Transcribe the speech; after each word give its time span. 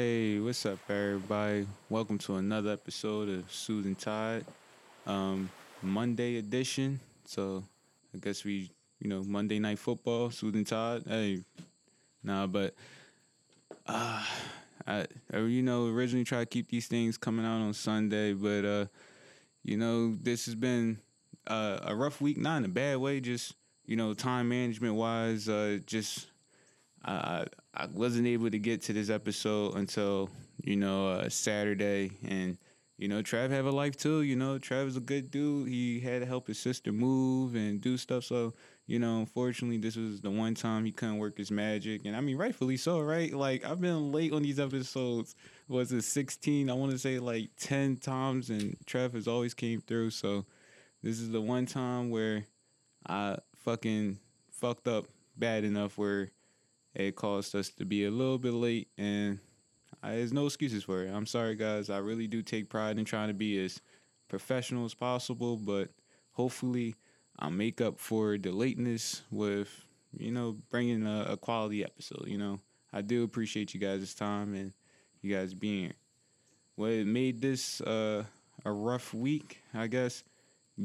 Hey, 0.00 0.38
what's 0.38 0.64
up, 0.64 0.78
everybody? 0.88 1.66
Welcome 1.90 2.18
to 2.18 2.36
another 2.36 2.70
episode 2.70 3.28
of 3.28 3.52
Soothing 3.52 3.96
Tide, 3.96 4.44
um, 5.08 5.50
Monday 5.82 6.36
edition. 6.36 7.00
So, 7.24 7.64
I 8.14 8.18
guess 8.18 8.44
we, 8.44 8.70
you 9.00 9.08
know, 9.08 9.24
Monday 9.24 9.58
night 9.58 9.80
football, 9.80 10.30
Soothing 10.30 10.64
Tide. 10.64 11.02
Hey, 11.04 11.42
nah, 12.22 12.46
but, 12.46 12.76
uh, 13.88 14.22
I, 14.86 15.06
I, 15.32 15.38
you 15.38 15.64
know, 15.64 15.88
originally 15.88 16.22
try 16.22 16.38
to 16.38 16.46
keep 16.46 16.68
these 16.68 16.86
things 16.86 17.16
coming 17.18 17.44
out 17.44 17.60
on 17.60 17.74
Sunday, 17.74 18.34
but, 18.34 18.64
uh, 18.64 18.86
you 19.64 19.76
know, 19.76 20.14
this 20.14 20.46
has 20.46 20.54
been 20.54 21.00
uh, 21.48 21.80
a 21.82 21.96
rough 21.96 22.20
week, 22.20 22.38
not 22.38 22.58
in 22.58 22.66
a 22.66 22.68
bad 22.68 22.98
way, 22.98 23.18
just, 23.18 23.56
you 23.84 23.96
know, 23.96 24.14
time 24.14 24.48
management 24.48 24.94
wise, 24.94 25.48
uh, 25.48 25.80
just 25.86 26.28
I 27.04 27.10
I 27.40 27.46
wasn't 27.86 28.26
able 28.26 28.50
to 28.50 28.58
get 28.58 28.82
to 28.82 28.92
this 28.92 29.10
episode 29.10 29.76
until 29.76 30.30
you 30.62 30.76
know 30.76 31.08
uh, 31.08 31.28
Saturday, 31.28 32.12
and 32.26 32.58
you 32.96 33.08
know 33.08 33.22
Trav 33.22 33.50
have 33.50 33.66
a 33.66 33.70
life 33.70 33.96
too. 33.96 34.22
You 34.22 34.36
know 34.36 34.58
Trav 34.58 34.86
is 34.86 34.96
a 34.96 35.00
good 35.00 35.30
dude. 35.30 35.68
He 35.68 36.00
had 36.00 36.20
to 36.20 36.26
help 36.26 36.48
his 36.48 36.58
sister 36.58 36.92
move 36.92 37.54
and 37.54 37.80
do 37.80 37.96
stuff. 37.96 38.24
So 38.24 38.54
you 38.88 38.98
know, 38.98 39.18
unfortunately, 39.18 39.76
this 39.76 39.96
was 39.96 40.22
the 40.22 40.30
one 40.30 40.54
time 40.54 40.86
he 40.86 40.92
couldn't 40.92 41.18
work 41.18 41.36
his 41.36 41.50
magic, 41.50 42.06
and 42.06 42.16
I 42.16 42.20
mean, 42.20 42.38
rightfully 42.38 42.78
so, 42.78 43.00
right? 43.00 43.32
Like 43.32 43.64
I've 43.64 43.80
been 43.80 44.12
late 44.12 44.32
on 44.32 44.42
these 44.42 44.58
episodes. 44.58 45.34
Was 45.68 45.92
it 45.92 46.02
sixteen? 46.02 46.70
I 46.70 46.74
want 46.74 46.92
to 46.92 46.98
say 46.98 47.18
like 47.18 47.50
ten 47.58 47.96
times, 47.96 48.50
and 48.50 48.76
Trav 48.86 49.12
has 49.12 49.28
always 49.28 49.54
came 49.54 49.80
through. 49.82 50.10
So 50.10 50.46
this 51.02 51.20
is 51.20 51.30
the 51.30 51.40
one 51.40 51.66
time 51.66 52.10
where 52.10 52.46
I 53.06 53.36
fucking 53.56 54.18
fucked 54.50 54.88
up 54.88 55.06
bad 55.36 55.64
enough 55.64 55.98
where 55.98 56.30
it 56.94 57.16
caused 57.16 57.54
us 57.54 57.70
to 57.70 57.84
be 57.84 58.04
a 58.04 58.10
little 58.10 58.38
bit 58.38 58.52
late, 58.52 58.88
and 58.96 59.38
I, 60.02 60.16
there's 60.16 60.32
no 60.32 60.46
excuses 60.46 60.84
for 60.84 61.04
it. 61.04 61.10
I'm 61.10 61.26
sorry, 61.26 61.54
guys. 61.54 61.90
I 61.90 61.98
really 61.98 62.26
do 62.26 62.42
take 62.42 62.68
pride 62.68 62.98
in 62.98 63.04
trying 63.04 63.28
to 63.28 63.34
be 63.34 63.62
as 63.64 63.80
professional 64.28 64.84
as 64.84 64.94
possible, 64.94 65.56
but 65.56 65.90
hopefully, 66.32 66.94
I'll 67.38 67.50
make 67.50 67.80
up 67.80 67.98
for 67.98 68.36
the 68.38 68.50
lateness 68.52 69.22
with 69.30 69.84
you 70.16 70.30
know 70.30 70.56
bringing 70.70 71.06
a, 71.06 71.26
a 71.30 71.36
quality 71.36 71.84
episode. 71.84 72.26
You 72.26 72.38
know, 72.38 72.60
I 72.92 73.02
do 73.02 73.24
appreciate 73.24 73.74
you 73.74 73.80
guys' 73.80 74.14
time 74.14 74.54
and 74.54 74.72
you 75.20 75.34
guys 75.34 75.54
being 75.54 75.84
here. 75.84 75.92
What 76.76 77.06
made 77.06 77.40
this 77.40 77.80
uh, 77.80 78.24
a 78.64 78.72
rough 78.72 79.14
week, 79.14 79.62
I 79.74 79.86
guess, 79.86 80.22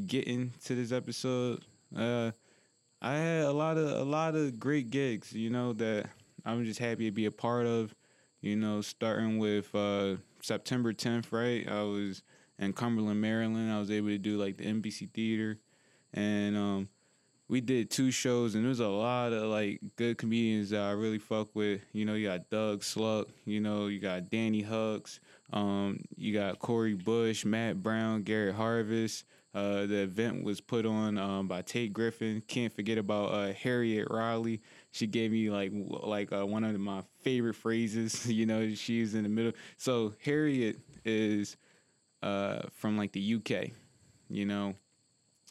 getting 0.06 0.52
to 0.64 0.74
this 0.74 0.92
episode. 0.92 1.64
Uh, 1.96 2.32
I 3.04 3.16
had 3.16 3.44
a 3.44 3.52
lot 3.52 3.76
of 3.76 3.90
a 4.00 4.02
lot 4.02 4.34
of 4.34 4.58
great 4.58 4.88
gigs, 4.88 5.34
you 5.34 5.50
know, 5.50 5.74
that 5.74 6.08
I'm 6.46 6.64
just 6.64 6.78
happy 6.80 7.04
to 7.04 7.10
be 7.12 7.26
a 7.26 7.30
part 7.30 7.66
of. 7.66 7.94
You 8.40 8.56
know, 8.56 8.80
starting 8.80 9.38
with 9.38 9.74
uh, 9.74 10.16
September 10.42 10.92
10th, 10.92 11.26
right? 11.30 11.66
I 11.66 11.82
was 11.82 12.22
in 12.58 12.72
Cumberland, 12.72 13.20
Maryland. 13.20 13.70
I 13.70 13.78
was 13.78 13.90
able 13.90 14.08
to 14.08 14.18
do 14.18 14.38
like 14.38 14.56
the 14.56 14.64
Embassy 14.64 15.06
Theater, 15.12 15.58
and 16.14 16.56
um, 16.56 16.88
we 17.48 17.60
did 17.60 17.90
two 17.90 18.10
shows, 18.10 18.54
and 18.54 18.64
there 18.64 18.70
was 18.70 18.80
a 18.80 18.88
lot 18.88 19.34
of 19.34 19.50
like 19.50 19.80
good 19.96 20.16
comedians 20.16 20.70
that 20.70 20.80
I 20.80 20.92
really 20.92 21.18
fuck 21.18 21.54
with. 21.54 21.82
You 21.92 22.06
know, 22.06 22.14
you 22.14 22.26
got 22.26 22.48
Doug 22.48 22.82
Sluck, 22.82 23.28
you 23.44 23.60
know, 23.60 23.86
you 23.88 23.98
got 24.00 24.30
Danny 24.30 24.62
Hucks, 24.62 25.20
um, 25.52 26.00
you 26.16 26.32
got 26.32 26.58
Corey 26.58 26.94
Bush, 26.94 27.44
Matt 27.44 27.82
Brown, 27.82 28.22
Garrett 28.22 28.54
Harvest. 28.54 29.24
Uh, 29.54 29.86
the 29.86 30.02
event 30.02 30.42
was 30.42 30.60
put 30.60 30.84
on 30.84 31.16
um, 31.16 31.46
by 31.46 31.62
Tate 31.62 31.92
Griffin. 31.92 32.42
Can't 32.48 32.72
forget 32.72 32.98
about 32.98 33.26
uh, 33.26 33.52
Harriet 33.52 34.08
Riley. 34.10 34.60
She 34.90 35.06
gave 35.06 35.30
me 35.30 35.48
like 35.48 35.70
like 35.72 36.32
uh, 36.32 36.44
one 36.44 36.64
of 36.64 36.78
my 36.80 37.02
favorite 37.22 37.54
phrases. 37.54 38.26
you 38.30 38.46
know, 38.46 38.74
she's 38.74 39.14
in 39.14 39.22
the 39.22 39.28
middle. 39.28 39.52
So 39.76 40.14
Harriet 40.24 40.80
is 41.04 41.56
uh, 42.20 42.62
from 42.72 42.98
like 42.98 43.12
the 43.12 43.34
UK. 43.36 43.70
You 44.28 44.44
know, 44.44 44.74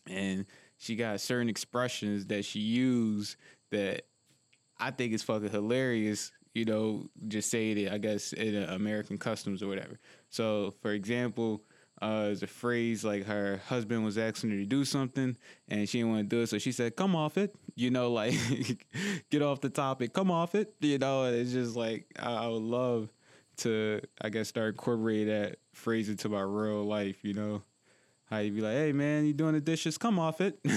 and 0.05 0.47
she 0.77 0.97
got 0.97 1.21
certain 1.21 1.47
expressions 1.47 2.25
that 2.25 2.43
she 2.43 2.59
used 2.59 3.37
that 3.71 4.01
I 4.77 4.91
think 4.91 5.13
is 5.13 5.23
fucking 5.23 5.49
hilarious. 5.49 6.33
You 6.53 6.65
know, 6.65 7.09
just 7.29 7.49
saying 7.49 7.77
it. 7.77 7.91
I 7.93 7.99
guess 7.99 8.33
in 8.33 8.63
American 8.63 9.17
customs 9.17 9.63
or 9.63 9.67
whatever. 9.67 9.97
So, 10.29 10.73
for 10.81 10.91
example 10.91 11.63
uh, 12.01 12.27
is 12.31 12.43
a 12.43 12.47
phrase 12.47 13.05
like 13.05 13.25
her 13.25 13.61
husband 13.67 14.03
was 14.03 14.17
asking 14.17 14.49
her 14.51 14.57
to 14.57 14.65
do 14.65 14.83
something 14.83 15.37
and 15.67 15.87
she 15.87 15.99
didn't 15.99 16.11
want 16.11 16.29
to 16.29 16.35
do 16.35 16.41
it, 16.41 16.47
so 16.47 16.57
she 16.57 16.71
said, 16.71 16.95
"Come 16.95 17.15
off 17.15 17.37
it," 17.37 17.55
you 17.75 17.91
know, 17.91 18.11
like 18.11 18.33
get 19.29 19.41
off 19.41 19.61
the 19.61 19.69
topic, 19.69 20.13
come 20.13 20.31
off 20.31 20.55
it, 20.55 20.73
you 20.79 20.97
know. 20.97 21.23
And 21.23 21.35
it's 21.35 21.51
just 21.51 21.75
like 21.75 22.07
I, 22.19 22.33
I 22.33 22.47
would 22.47 22.61
love 22.61 23.09
to, 23.57 24.01
I 24.21 24.29
guess, 24.29 24.47
start 24.47 24.73
incorporating 24.73 25.27
that 25.27 25.57
phrase 25.73 26.09
into 26.09 26.29
my 26.29 26.41
real 26.41 26.83
life, 26.83 27.23
you 27.23 27.33
know. 27.33 27.61
How 28.25 28.39
you 28.39 28.51
be 28.51 28.61
like, 28.61 28.73
"Hey 28.73 28.91
man, 28.91 29.25
you 29.25 29.33
doing 29.33 29.53
the 29.53 29.61
dishes? 29.61 29.97
Come 29.97 30.17
off 30.17 30.41
it." 30.41 30.59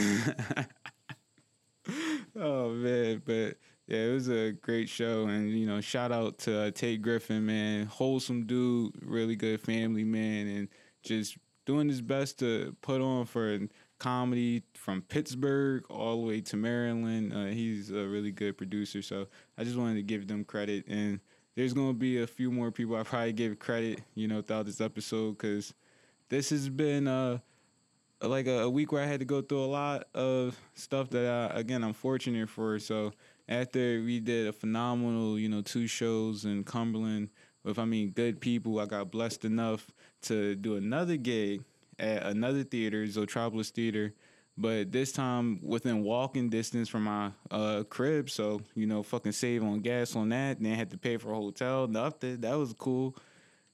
oh 2.37 2.71
man, 2.71 3.22
but 3.25 3.56
yeah, 3.87 3.98
it 3.98 4.12
was 4.12 4.28
a 4.28 4.53
great 4.53 4.88
show, 4.88 5.27
and 5.27 5.50
you 5.50 5.66
know, 5.66 5.81
shout 5.81 6.12
out 6.12 6.38
to 6.38 6.62
uh, 6.62 6.71
Tate 6.72 7.00
Griffin, 7.03 7.47
man, 7.47 7.87
wholesome 7.87 8.44
dude, 8.44 8.93
really 9.00 9.37
good 9.37 9.60
family 9.60 10.04
man, 10.04 10.48
and 10.48 10.69
just 11.06 11.39
doing 11.65 11.89
his 11.89 12.00
best 12.00 12.39
to 12.41 12.77
put 12.83 13.00
on 13.00 13.25
for 13.25 13.59
comedy 13.99 14.62
from 14.75 15.03
Pittsburgh 15.03 15.84
all 15.89 16.21
the 16.21 16.27
way 16.27 16.41
to 16.43 16.56
Maryland. 16.56 17.33
Uh, 17.33 17.47
he's 17.47 17.91
a 17.91 18.06
really 18.06 18.31
good 18.31 18.59
producer, 18.59 19.03
so 19.03 19.27
I 19.56 19.65
just 19.65 19.77
wanted 19.77 19.95
to 19.95 20.03
give 20.03 20.28
them 20.28 20.45
credit. 20.45 20.84
And 20.87 21.21
there's 21.55 21.72
gonna 21.72 21.95
be 21.95 22.22
a 22.22 22.27
few 22.27 22.50
more 22.50 22.71
people 22.71 22.97
I 22.97 23.03
probably 23.03 23.33
give 23.33 23.59
credit, 23.59 24.03
you 24.15 24.28
know, 24.28 24.43
throughout 24.43 24.66
this 24.66 24.81
episode 24.81 25.39
because 25.39 25.72
this 26.28 26.50
has 26.50 26.69
been 26.69 27.09
uh 27.09 27.39
like 28.22 28.47
a, 28.47 28.61
a, 28.61 28.71
week 28.71 28.93
where 28.93 29.03
I 29.03 29.06
had 29.06 29.21
to 29.21 29.27
go 29.27 29.43
through 29.43 29.62
a 29.62 29.66
lot 29.66 30.09
of 30.15 30.59
stuff 30.75 31.11
that 31.11 31.53
I, 31.55 31.59
again 31.59 31.84
I'm 31.84 31.93
fortunate 31.93 32.49
for. 32.49 32.78
So 32.78 33.12
after 33.49 34.03
we 34.03 34.21
did 34.21 34.47
a 34.49 34.53
phenomenal, 34.53 35.39
you 35.39 35.49
know, 35.49 35.62
two 35.62 35.87
shows 35.87 36.45
in 36.45 36.65
Cumberland 36.65 37.31
with 37.66 37.78
I 37.78 37.84
mean 37.84 38.10
good 38.10 38.41
people, 38.41 38.78
I 38.78 38.87
got 38.87 39.10
blessed 39.10 39.44
enough 39.44 39.87
to 40.22 40.54
do 40.54 40.77
another 40.77 41.16
gig 41.16 41.65
at 41.99 42.22
another 42.25 42.62
theater, 42.62 43.06
Zoetropolis 43.06 43.71
Theater, 43.71 44.15
but 44.56 44.93
this 44.93 45.12
time 45.12 45.59
within 45.62 46.03
walking 46.03 46.49
distance 46.49 46.88
from 46.88 47.04
my 47.04 47.31
uh, 47.50 47.82
crib. 47.91 48.31
So 48.31 48.62
you 48.75 48.87
know, 48.87 49.03
fucking 49.03 49.32
save 49.32 49.62
on 49.62 49.81
gas 49.81 50.16
on 50.16 50.28
that. 50.31 50.62
Then 50.62 50.75
had 50.75 50.91
to 50.91 50.99
pay 50.99 51.16
for 51.16 51.32
a 51.32 51.37
hotel. 51.37 51.88
Nothing. 51.88 52.41
That 52.41 52.54
was 52.54 52.72
cool. 52.72 53.16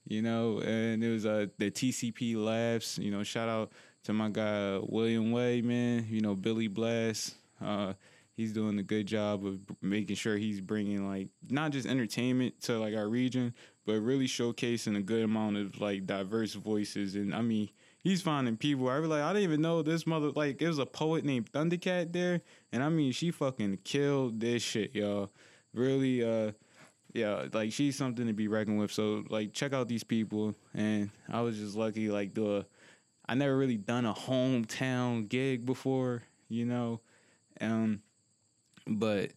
You 0.09 0.22
know, 0.22 0.59
and 0.59 1.04
it 1.04 1.10
was 1.10 1.26
uh, 1.26 1.47
the 1.59 1.70
TCP 1.70 2.34
Labs. 2.34 2.98
You 2.98 3.10
know, 3.12 3.22
shout 3.22 3.48
out 3.48 3.72
to 4.04 4.12
my 4.12 4.30
guy 4.30 4.80
William 4.82 5.30
Way, 5.30 5.60
man. 5.60 6.06
You 6.09 6.22
know, 6.22 6.34
Billy 6.34 6.66
Blast. 6.66 7.34
Uh, 7.60 7.92
he's 8.34 8.53
doing 8.53 8.78
a 8.78 8.82
good 8.82 9.06
job 9.06 9.44
of 9.44 9.60
making 9.81 10.16
sure 10.16 10.37
he's 10.37 10.60
bringing 10.60 11.09
like 11.09 11.28
not 11.48 11.72
just 11.72 11.87
entertainment 11.87 12.60
to 12.62 12.78
like 12.78 12.94
our 12.94 13.09
region, 13.09 13.54
but 13.87 14.00
really 14.00 14.26
showcasing 14.26 14.97
a 14.97 15.03
good 15.03 15.22
amount 15.22 15.56
of 15.56 15.81
like 15.81 16.06
diverse 16.06 16.54
voices. 16.54 17.15
And 17.15 17.34
I 17.34 17.42
mean, 17.42 17.69
he's 18.03 18.22
finding 18.22 18.56
people. 18.56 18.88
I 18.88 18.98
was 18.98 19.09
like, 19.09 19.22
I 19.22 19.32
didn't 19.32 19.44
even 19.44 19.62
know 19.62 19.82
this 19.82 20.06
mother 20.06 20.31
like 20.31 20.60
it 20.60 20.69
was 20.69 20.78
a 20.78 20.87
poet 20.87 21.25
named 21.25 21.50
Thundercat 21.53 22.12
there, 22.12 22.41
and 22.72 22.83
I 22.83 22.89
mean, 22.89 23.12
she 23.12 23.30
fucking 23.30 23.78
killed 23.84 24.41
this 24.41 24.62
shit, 24.62 24.95
y'all. 24.95 25.30
Really, 25.74 26.22
uh, 26.22 26.53
yeah, 27.15 27.47
like 27.53 27.72
she's 27.72 27.97
something 27.97 28.27
to 28.27 28.33
be 28.33 28.48
reckoned 28.48 28.78
with. 28.78 28.92
So 28.92 29.24
like, 29.28 29.53
check 29.53 29.72
out 29.72 29.89
these 29.89 30.04
people, 30.04 30.54
and 30.74 31.10
I 31.30 31.41
was 31.41 31.59
just 31.59 31.77
lucky 31.77 32.09
like 32.09 32.34
the. 32.34 32.66
I 33.24 33.34
never 33.34 33.57
really 33.57 33.77
done 33.77 34.04
a 34.04 34.12
hometown 34.12 35.28
gig 35.28 35.65
before, 35.65 36.24
you 36.48 36.66
know, 36.66 37.01
um, 37.60 38.03
but 38.87 39.31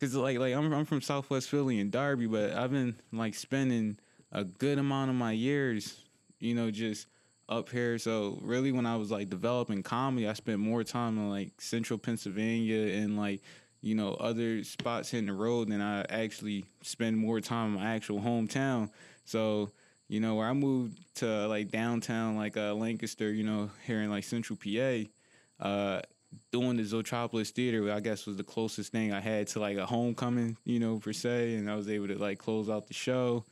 Cause 0.00 0.14
like 0.14 0.38
like 0.38 0.54
I'm 0.54 0.72
I'm 0.72 0.84
from 0.84 1.00
Southwest 1.00 1.48
Philly 1.48 1.80
and 1.80 1.90
Darby, 1.90 2.26
but 2.26 2.52
I've 2.52 2.72
been 2.72 2.96
like 3.12 3.34
spending 3.34 3.96
a 4.32 4.44
good 4.44 4.78
amount 4.78 5.10
of 5.10 5.16
my 5.16 5.32
years, 5.32 5.96
you 6.40 6.54
know, 6.54 6.70
just 6.70 7.06
up 7.48 7.70
here. 7.70 7.96
So 7.98 8.38
really, 8.42 8.70
when 8.72 8.86
I 8.86 8.96
was 8.96 9.10
like 9.10 9.30
developing 9.30 9.82
comedy, 9.82 10.28
I 10.28 10.32
spent 10.32 10.58
more 10.58 10.82
time 10.84 11.16
in 11.16 11.30
like 11.30 11.60
Central 11.60 11.98
Pennsylvania 11.98 12.92
and 13.02 13.16
like 13.16 13.40
you 13.80 13.94
know 13.94 14.14
other 14.14 14.62
spots 14.64 15.10
hitting 15.10 15.26
the 15.26 15.32
road 15.32 15.68
than 15.68 15.80
I 15.80 16.02
actually 16.10 16.66
spend 16.82 17.16
more 17.16 17.40
time 17.40 17.68
in 17.68 17.80
my 17.80 17.94
actual 17.94 18.20
hometown. 18.20 18.90
So 19.24 19.70
you 20.08 20.20
know, 20.20 20.34
where 20.34 20.48
I 20.48 20.52
moved 20.52 20.98
to 21.16 21.46
like 21.46 21.70
downtown, 21.70 22.36
like 22.36 22.56
uh, 22.56 22.74
Lancaster, 22.74 23.32
you 23.32 23.44
know, 23.44 23.70
here 23.86 24.02
in 24.02 24.10
like 24.10 24.24
Central 24.24 24.58
PA. 24.58 25.04
Uh, 25.60 26.02
doing 26.50 26.76
the 26.76 26.84
Zoetropolis 26.84 27.50
Theater, 27.50 27.92
I 27.92 28.00
guess, 28.00 28.26
was 28.26 28.36
the 28.36 28.44
closest 28.44 28.92
thing 28.92 29.12
I 29.12 29.20
had 29.20 29.46
to 29.48 29.60
like 29.60 29.76
a 29.76 29.86
homecoming, 29.86 30.56
you 30.64 30.78
know, 30.78 30.98
per 30.98 31.12
se, 31.12 31.54
and 31.54 31.70
I 31.70 31.76
was 31.76 31.88
able 31.88 32.08
to 32.08 32.18
like 32.18 32.38
close 32.38 32.68
out 32.68 32.86
the 32.86 32.94
show. 32.94 33.44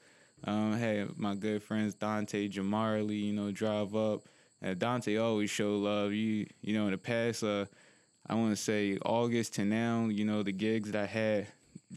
Um, 0.45 0.73
I 0.73 0.79
had 0.79 1.19
my 1.19 1.35
good 1.35 1.63
friends 1.63 1.95
Dante 1.95 2.49
Jamarly, 2.49 3.21
you 3.21 3.33
know, 3.33 3.51
drive 3.51 3.95
up. 3.95 4.23
And 4.61 4.79
Dante 4.79 5.17
always 5.17 5.51
show 5.51 5.77
love. 5.77 6.13
You, 6.13 6.47
you 6.61 6.75
know, 6.75 6.87
in 6.87 6.93
the 6.93 6.99
past, 6.99 7.43
uh, 7.43 7.67
I 8.27 8.35
want 8.35 8.51
to 8.51 8.63
say 8.63 8.99
August 9.05 9.55
to 9.55 9.65
now, 9.65 10.07
you 10.07 10.25
know, 10.25 10.43
the 10.43 10.53
gigs 10.53 10.91
that 10.91 11.03
I 11.03 11.07
had. 11.07 11.49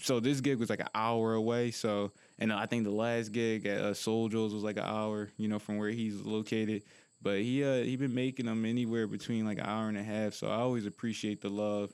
So 0.01 0.19
this 0.19 0.41
gig 0.41 0.59
was 0.59 0.69
like 0.69 0.81
an 0.81 0.89
hour 0.93 1.33
away. 1.33 1.71
So 1.71 2.11
and 2.37 2.51
I 2.51 2.65
think 2.65 2.83
the 2.83 2.91
last 2.91 3.31
gig 3.31 3.65
at 3.65 3.79
uh, 3.79 3.93
Soul 3.93 4.29
Joe's 4.29 4.53
was 4.53 4.63
like 4.63 4.77
an 4.77 4.83
hour, 4.83 5.31
you 5.37 5.47
know, 5.47 5.59
from 5.59 5.77
where 5.77 5.89
he's 5.89 6.21
located. 6.21 6.83
But 7.25 7.39
he 7.39 7.63
uh 7.63 7.81
he 7.81 7.95
been 7.95 8.13
making 8.13 8.45
them 8.45 8.65
anywhere 8.65 9.07
between 9.07 9.47
like 9.47 9.57
an 9.57 9.65
hour 9.65 9.89
and 9.89 9.97
a 9.97 10.03
half. 10.03 10.35
So 10.35 10.47
I 10.47 10.57
always 10.57 10.85
appreciate 10.85 11.41
the 11.41 11.49
love 11.49 11.91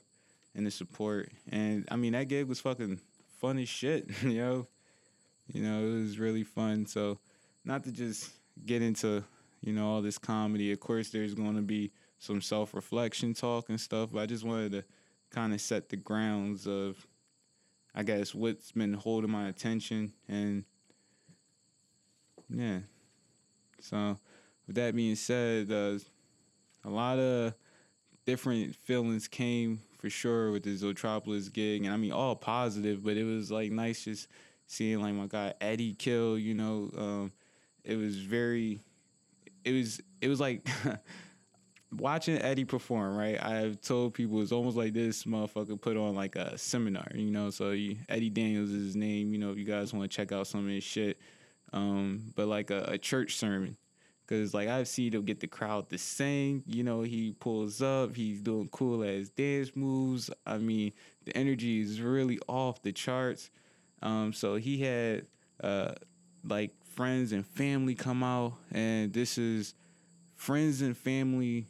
and 0.54 0.66
the 0.66 0.70
support. 0.70 1.32
And 1.50 1.88
I 1.90 1.96
mean 1.96 2.12
that 2.12 2.28
gig 2.28 2.46
was 2.46 2.60
fucking 2.60 3.00
fun 3.40 3.58
as 3.58 3.66
shit, 3.66 4.10
you 4.22 4.34
know. 4.34 4.66
You 5.50 5.62
know, 5.62 5.86
it 5.86 6.02
was 6.02 6.18
really 6.18 6.44
fun. 6.44 6.84
So 6.84 7.18
not 7.64 7.82
to 7.84 7.92
just 7.92 8.30
get 8.66 8.82
into, 8.82 9.24
you 9.62 9.72
know, 9.72 9.88
all 9.88 10.02
this 10.02 10.18
comedy. 10.18 10.70
Of 10.70 10.80
course 10.80 11.08
there's 11.08 11.32
gonna 11.32 11.62
be 11.62 11.92
some 12.18 12.42
self 12.42 12.74
reflection 12.74 13.32
talk 13.32 13.70
and 13.70 13.80
stuff, 13.80 14.10
but 14.12 14.20
I 14.20 14.26
just 14.26 14.44
wanted 14.44 14.72
to 14.72 14.84
kind 15.30 15.54
of 15.54 15.62
set 15.62 15.88
the 15.88 15.96
grounds 15.96 16.66
of 16.66 17.06
I 17.94 18.02
guess 18.02 18.34
what's 18.34 18.72
been 18.72 18.92
holding 18.92 19.30
my 19.30 19.48
attention 19.48 20.12
and 20.28 20.64
yeah. 22.50 22.80
So 23.80 24.18
with 24.66 24.76
that 24.76 24.94
being 24.94 25.16
said, 25.16 25.70
uh, 25.70 25.98
a 26.84 26.90
lot 26.90 27.18
of 27.18 27.54
different 28.26 28.74
feelings 28.76 29.28
came 29.28 29.80
for 29.98 30.10
sure 30.10 30.50
with 30.50 30.64
the 30.64 30.76
Zoetropolis 30.76 31.52
gig, 31.52 31.84
and 31.84 31.92
I 31.92 31.96
mean 31.96 32.12
all 32.12 32.36
positive, 32.36 33.04
but 33.04 33.16
it 33.16 33.24
was 33.24 33.50
like 33.50 33.70
nice 33.70 34.04
just 34.04 34.28
seeing 34.66 35.00
like 35.00 35.14
my 35.14 35.26
guy 35.26 35.54
Eddie 35.60 35.94
kill. 35.94 36.38
You 36.38 36.54
know, 36.54 36.90
um, 36.96 37.32
it 37.84 37.96
was 37.96 38.18
very, 38.18 38.80
it 39.64 39.72
was 39.72 40.00
it 40.20 40.28
was 40.28 40.40
like. 40.40 40.66
watching 41.98 42.40
Eddie 42.40 42.64
perform, 42.64 43.16
right? 43.16 43.42
I've 43.42 43.80
told 43.80 44.14
people 44.14 44.40
it's 44.40 44.52
almost 44.52 44.76
like 44.76 44.94
this 44.94 45.24
motherfucker 45.24 45.80
put 45.80 45.96
on 45.96 46.14
like 46.14 46.36
a 46.36 46.56
seminar, 46.56 47.08
you 47.14 47.30
know. 47.30 47.50
So 47.50 47.70
Eddie 48.08 48.30
Daniels 48.30 48.70
is 48.70 48.86
his 48.86 48.96
name, 48.96 49.32
you 49.32 49.38
know. 49.38 49.50
If 49.50 49.58
you 49.58 49.64
guys 49.64 49.92
want 49.92 50.10
to 50.10 50.16
check 50.16 50.32
out 50.32 50.46
some 50.46 50.64
of 50.64 50.70
his 50.70 50.84
shit, 50.84 51.18
um, 51.72 52.32
but 52.34 52.48
like 52.48 52.70
a, 52.70 52.84
a 52.88 52.98
church 52.98 53.36
sermon, 53.36 53.76
Cause 54.26 54.54
like 54.54 54.68
I've 54.68 54.88
seen 54.88 55.12
him 55.12 55.24
get 55.24 55.40
the 55.40 55.46
crowd 55.46 55.90
to 55.90 55.98
sing. 55.98 56.62
You 56.66 56.84
know, 56.84 57.02
he 57.02 57.34
pulls 57.38 57.82
up, 57.82 58.16
he's 58.16 58.40
doing 58.40 58.68
cool 58.68 59.02
as 59.02 59.28
dance 59.30 59.74
moves. 59.74 60.30
I 60.46 60.58
mean, 60.58 60.92
the 61.24 61.36
energy 61.36 61.80
is 61.80 62.00
really 62.00 62.38
off 62.48 62.82
the 62.82 62.92
charts. 62.92 63.50
Um, 64.00 64.32
so 64.32 64.56
he 64.56 64.78
had 64.78 65.26
uh 65.62 65.92
like 66.44 66.70
friends 66.94 67.32
and 67.32 67.46
family 67.46 67.94
come 67.94 68.22
out, 68.22 68.54
and 68.72 69.12
this 69.12 69.38
is 69.38 69.74
friends 70.36 70.82
and 70.82 70.96
family 70.96 71.66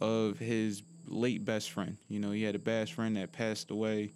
of 0.00 0.38
his 0.38 0.82
late 1.06 1.44
best 1.44 1.70
friend. 1.70 1.96
You 2.08 2.20
know, 2.20 2.30
he 2.30 2.42
had 2.42 2.54
a 2.54 2.58
best 2.58 2.92
friend 2.94 3.16
that 3.16 3.32
passed 3.32 3.70
away, 3.70 4.12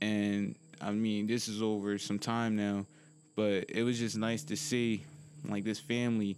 and 0.00 0.56
I 0.80 0.90
mean, 0.90 1.26
this 1.26 1.48
is 1.48 1.62
over 1.62 1.98
some 1.98 2.18
time 2.18 2.56
now, 2.56 2.86
but 3.36 3.66
it 3.68 3.82
was 3.82 3.98
just 3.98 4.16
nice 4.16 4.42
to 4.44 4.56
see 4.56 5.04
like 5.48 5.64
this 5.64 5.80
family 5.80 6.36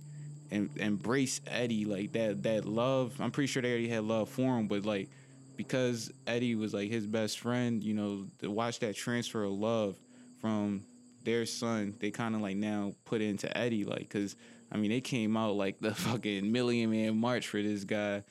and 0.51 0.71
embrace 0.77 1.41
Eddie 1.47 1.85
like 1.85 2.13
that 2.13 2.43
that 2.45 2.65
love. 2.65 3.15
I'm 3.21 3.31
pretty 3.31 3.49
sure 3.49 3.63
they 3.63 3.71
already 3.71 3.89
had 3.89 4.05
love 4.05 4.29
for 4.29 4.59
him, 4.59 4.69
but 4.69 4.85
like 4.85 5.09
because 5.57 6.13
Eddie 6.27 6.55
was 6.55 6.75
like 6.75 6.91
his 6.91 7.07
best 7.07 7.41
friend, 7.41 7.83
you 7.83 7.95
know, 7.95 8.27
to 8.41 8.51
watch 8.51 8.81
that 8.81 8.95
transfer 8.95 9.45
of 9.45 9.53
love 9.53 9.97
from 10.41 10.85
their 11.25 11.47
son, 11.47 11.95
they 11.99 12.11
kind 12.11 12.35
of 12.35 12.41
like 12.41 12.57
now 12.57 12.93
put 13.05 13.21
into 13.21 13.57
Eddie, 13.57 13.85
like, 13.85 14.09
cause 14.09 14.37
I 14.71 14.77
mean 14.77 14.91
they 14.91 15.01
came 15.01 15.37
out 15.37 15.55
like 15.55 15.79
the 15.81 15.95
fucking 15.95 16.51
Million 16.51 16.91
Man 16.91 17.17
March 17.19 17.49
for 17.49 17.63
this 17.63 17.85
guy, 17.85 18.23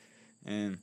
and 0.45 0.77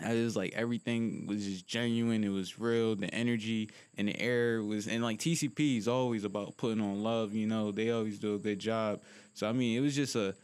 I 0.00 0.14
was 0.14 0.36
like 0.36 0.52
everything 0.54 1.26
was 1.26 1.44
just 1.44 1.66
genuine. 1.66 2.22
It 2.22 2.28
was 2.28 2.58
real. 2.58 2.94
The 2.94 3.12
energy 3.12 3.70
and 3.96 4.08
the 4.08 4.20
air 4.20 4.62
was, 4.62 4.86
and 4.86 5.02
like 5.02 5.18
TCP 5.18 5.78
is 5.78 5.88
always 5.88 6.24
about 6.24 6.56
putting 6.56 6.80
on 6.80 7.02
love. 7.02 7.34
You 7.34 7.46
know, 7.46 7.72
they 7.72 7.90
always 7.90 8.18
do 8.18 8.34
a 8.34 8.38
good 8.38 8.58
job. 8.58 9.02
So 9.38 9.48
I 9.48 9.52
mean, 9.52 9.78
it 9.78 9.80
was 9.80 9.94
just 9.94 10.16
a 10.16 10.34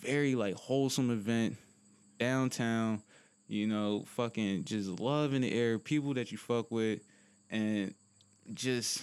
very 0.00 0.34
like 0.34 0.54
wholesome 0.54 1.10
event 1.10 1.58
downtown. 2.18 3.02
You 3.46 3.66
know, 3.66 4.04
fucking 4.06 4.64
just 4.64 4.88
love 4.88 5.34
in 5.34 5.42
the 5.42 5.52
air, 5.52 5.78
people 5.78 6.14
that 6.14 6.32
you 6.32 6.38
fuck 6.38 6.70
with, 6.70 7.00
and 7.50 7.92
just 8.54 9.02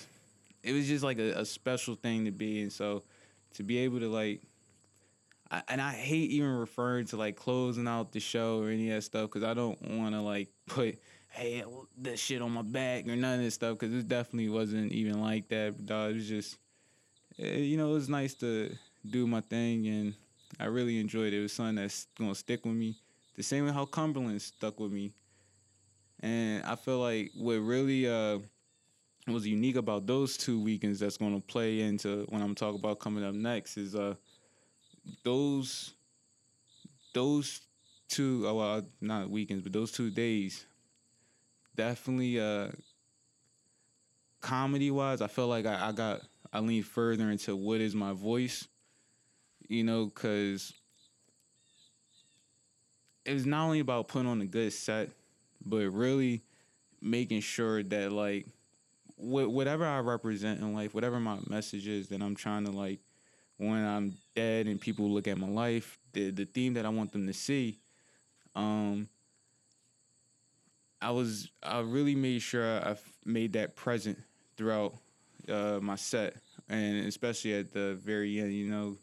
it 0.63 0.73
was 0.73 0.87
just 0.87 1.03
like 1.03 1.19
a, 1.19 1.41
a 1.41 1.45
special 1.45 1.93
thing 1.93 2.25
to 2.25 2.31
be. 2.31 2.63
And 2.63 2.73
so 2.73 3.03
to 3.53 3.61
be 3.61 3.77
able 3.77 3.99
to 3.99 4.07
like 4.07 4.41
I, 5.51 5.61
and 5.67 5.79
I 5.79 5.91
hate 5.91 6.31
even 6.31 6.49
referring 6.49 7.05
to 7.07 7.17
like 7.17 7.35
closing 7.35 7.87
out 7.87 8.13
the 8.13 8.19
show 8.19 8.63
or 8.63 8.69
any 8.69 8.89
of 8.89 8.95
that 8.95 9.01
stuff 9.03 9.29
because 9.29 9.43
I 9.43 9.53
don't 9.53 9.79
want 9.91 10.15
to 10.15 10.21
like 10.21 10.49
put 10.65 10.97
hey 11.29 11.63
that 11.99 12.17
shit 12.17 12.41
on 12.41 12.51
my 12.51 12.63
back 12.63 13.07
or 13.07 13.15
none 13.15 13.37
of 13.37 13.45
this 13.45 13.53
stuff 13.53 13.77
because 13.77 13.93
it 13.93 14.07
definitely 14.07 14.49
wasn't 14.49 14.91
even 14.91 15.21
like 15.21 15.49
that. 15.49 15.85
Dog, 15.85 16.11
it 16.11 16.15
was 16.15 16.27
just 16.27 16.57
eh, 17.37 17.57
you 17.57 17.77
know 17.77 17.91
it 17.91 17.93
was 17.93 18.09
nice 18.09 18.33
to 18.35 18.75
do 19.09 19.27
my 19.27 19.41
thing 19.41 19.87
and 19.87 20.13
I 20.59 20.65
really 20.65 20.99
enjoyed 20.99 21.33
it. 21.33 21.39
It 21.39 21.41
was 21.41 21.53
something 21.53 21.75
that's 21.75 22.07
gonna 22.17 22.35
stick 22.35 22.65
with 22.65 22.75
me. 22.75 22.97
The 23.35 23.43
same 23.43 23.65
way 23.65 23.71
how 23.71 23.85
Cumberland 23.85 24.41
stuck 24.41 24.79
with 24.79 24.91
me, 24.91 25.11
and 26.21 26.63
I 26.63 26.75
feel 26.75 26.99
like 26.99 27.31
what 27.35 27.55
really 27.55 28.07
uh 28.07 28.39
was 29.27 29.45
unique 29.45 29.75
about 29.75 30.05
those 30.05 30.37
two 30.37 30.61
weekends 30.61 30.99
that's 30.99 31.17
gonna 31.17 31.41
play 31.41 31.81
into 31.81 32.25
when 32.29 32.41
I'm 32.41 32.55
talking 32.55 32.79
about 32.79 32.99
coming 32.99 33.23
up 33.23 33.33
next 33.33 33.77
is 33.77 33.95
uh 33.95 34.15
those 35.23 35.93
those 37.13 37.61
two 38.07 38.43
oh, 38.47 38.55
well 38.55 38.83
not 39.01 39.29
weekends 39.29 39.63
but 39.63 39.73
those 39.73 39.91
two 39.91 40.09
days 40.11 40.65
definitely 41.75 42.39
uh 42.39 42.67
comedy 44.41 44.91
wise 44.91 45.21
i 45.21 45.27
felt 45.27 45.49
like 45.49 45.65
I, 45.65 45.89
I 45.89 45.91
got 45.91 46.21
i 46.53 46.59
leaned 46.59 46.85
further 46.85 47.31
into 47.31 47.55
what 47.55 47.81
is 47.81 47.95
my 47.95 48.13
voice 48.13 48.67
you 49.69 49.83
know 49.83 50.05
because 50.05 50.73
it 53.25 53.33
was 53.33 53.45
not 53.45 53.65
only 53.65 53.79
about 53.79 54.07
putting 54.07 54.27
on 54.27 54.41
a 54.41 54.45
good 54.45 54.71
set 54.73 55.09
but 55.65 55.89
really 55.89 56.43
making 57.01 57.41
sure 57.41 57.83
that 57.83 58.11
like 58.11 58.45
wh- 59.17 59.49
whatever 59.49 59.85
i 59.85 59.99
represent 59.99 60.59
in 60.59 60.73
life 60.73 60.93
whatever 60.93 61.19
my 61.19 61.37
message 61.49 61.87
is 61.87 62.07
that 62.09 62.21
i'm 62.21 62.35
trying 62.35 62.65
to 62.65 62.71
like 62.71 62.99
when 63.57 63.85
I'm 63.85 64.13
dead 64.35 64.67
and 64.67 64.79
people 64.79 65.09
look 65.09 65.27
at 65.27 65.37
my 65.37 65.47
life, 65.47 65.97
the 66.13 66.31
the 66.31 66.45
theme 66.45 66.73
that 66.73 66.85
I 66.85 66.89
want 66.89 67.11
them 67.11 67.27
to 67.27 67.33
see, 67.33 67.79
um, 68.55 69.07
I 71.01 71.11
was 71.11 71.49
I 71.63 71.79
really 71.79 72.15
made 72.15 72.41
sure 72.41 72.65
I 72.65 72.95
made 73.23 73.53
that 73.53 73.75
present 73.75 74.21
throughout 74.57 74.93
uh, 75.47 75.79
my 75.81 75.95
set, 75.95 76.35
and 76.69 77.05
especially 77.05 77.53
at 77.53 77.71
the 77.71 77.95
very 77.95 78.39
end, 78.39 78.53
you 78.53 78.69
know, 78.69 78.97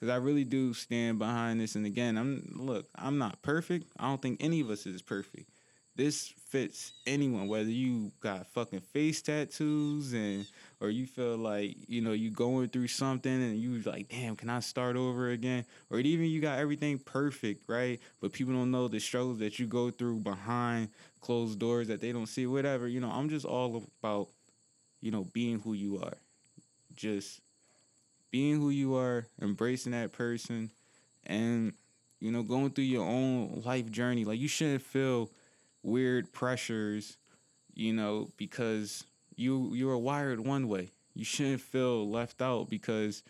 because 0.00 0.12
I 0.12 0.16
really 0.16 0.44
do 0.44 0.72
stand 0.72 1.18
behind 1.18 1.60
this. 1.60 1.74
And 1.74 1.84
again, 1.84 2.16
I'm 2.16 2.50
look, 2.56 2.88
I'm 2.96 3.18
not 3.18 3.42
perfect. 3.42 3.92
I 3.98 4.08
don't 4.08 4.20
think 4.20 4.38
any 4.40 4.60
of 4.60 4.70
us 4.70 4.86
is 4.86 5.02
perfect. 5.02 5.50
This 5.96 6.32
fits 6.48 6.92
anyone, 7.06 7.48
whether 7.48 7.68
you 7.68 8.12
got 8.20 8.46
fucking 8.52 8.80
face 8.80 9.20
tattoos 9.20 10.14
and 10.14 10.46
or 10.80 10.88
you 10.88 11.06
feel 11.06 11.36
like 11.36 11.76
you 11.88 12.00
know 12.00 12.12
you 12.12 12.30
going 12.30 12.68
through 12.68 12.88
something 12.88 13.30
and 13.30 13.58
you 13.58 13.80
like 13.82 14.08
damn 14.08 14.34
can 14.34 14.48
i 14.48 14.60
start 14.60 14.96
over 14.96 15.30
again 15.30 15.64
or 15.90 15.98
even 15.98 16.26
you 16.26 16.40
got 16.40 16.58
everything 16.58 16.98
perfect 16.98 17.68
right 17.68 18.00
but 18.20 18.32
people 18.32 18.54
don't 18.54 18.70
know 18.70 18.88
the 18.88 18.98
struggles 18.98 19.38
that 19.38 19.58
you 19.58 19.66
go 19.66 19.90
through 19.90 20.18
behind 20.18 20.88
closed 21.20 21.58
doors 21.58 21.88
that 21.88 22.00
they 22.00 22.12
don't 22.12 22.26
see 22.28 22.46
whatever 22.46 22.88
you 22.88 22.98
know 23.00 23.10
i'm 23.10 23.28
just 23.28 23.44
all 23.44 23.84
about 24.02 24.28
you 25.00 25.10
know 25.10 25.24
being 25.32 25.60
who 25.60 25.74
you 25.74 25.98
are 26.02 26.16
just 26.94 27.40
being 28.30 28.60
who 28.60 28.70
you 28.70 28.94
are 28.96 29.26
embracing 29.40 29.92
that 29.92 30.12
person 30.12 30.70
and 31.26 31.72
you 32.20 32.30
know 32.30 32.42
going 32.42 32.70
through 32.70 32.84
your 32.84 33.06
own 33.06 33.62
life 33.64 33.90
journey 33.90 34.24
like 34.24 34.38
you 34.38 34.48
shouldn't 34.48 34.82
feel 34.82 35.30
weird 35.82 36.32
pressures 36.32 37.16
you 37.74 37.92
know 37.92 38.28
because 38.36 39.04
you 39.40 39.74
you 39.74 39.88
are 39.90 39.98
wired 39.98 40.40
one 40.40 40.68
way. 40.68 40.92
You 41.14 41.24
shouldn't 41.24 41.62
feel 41.62 42.08
left 42.08 42.40
out 42.42 42.68
because 42.68 43.22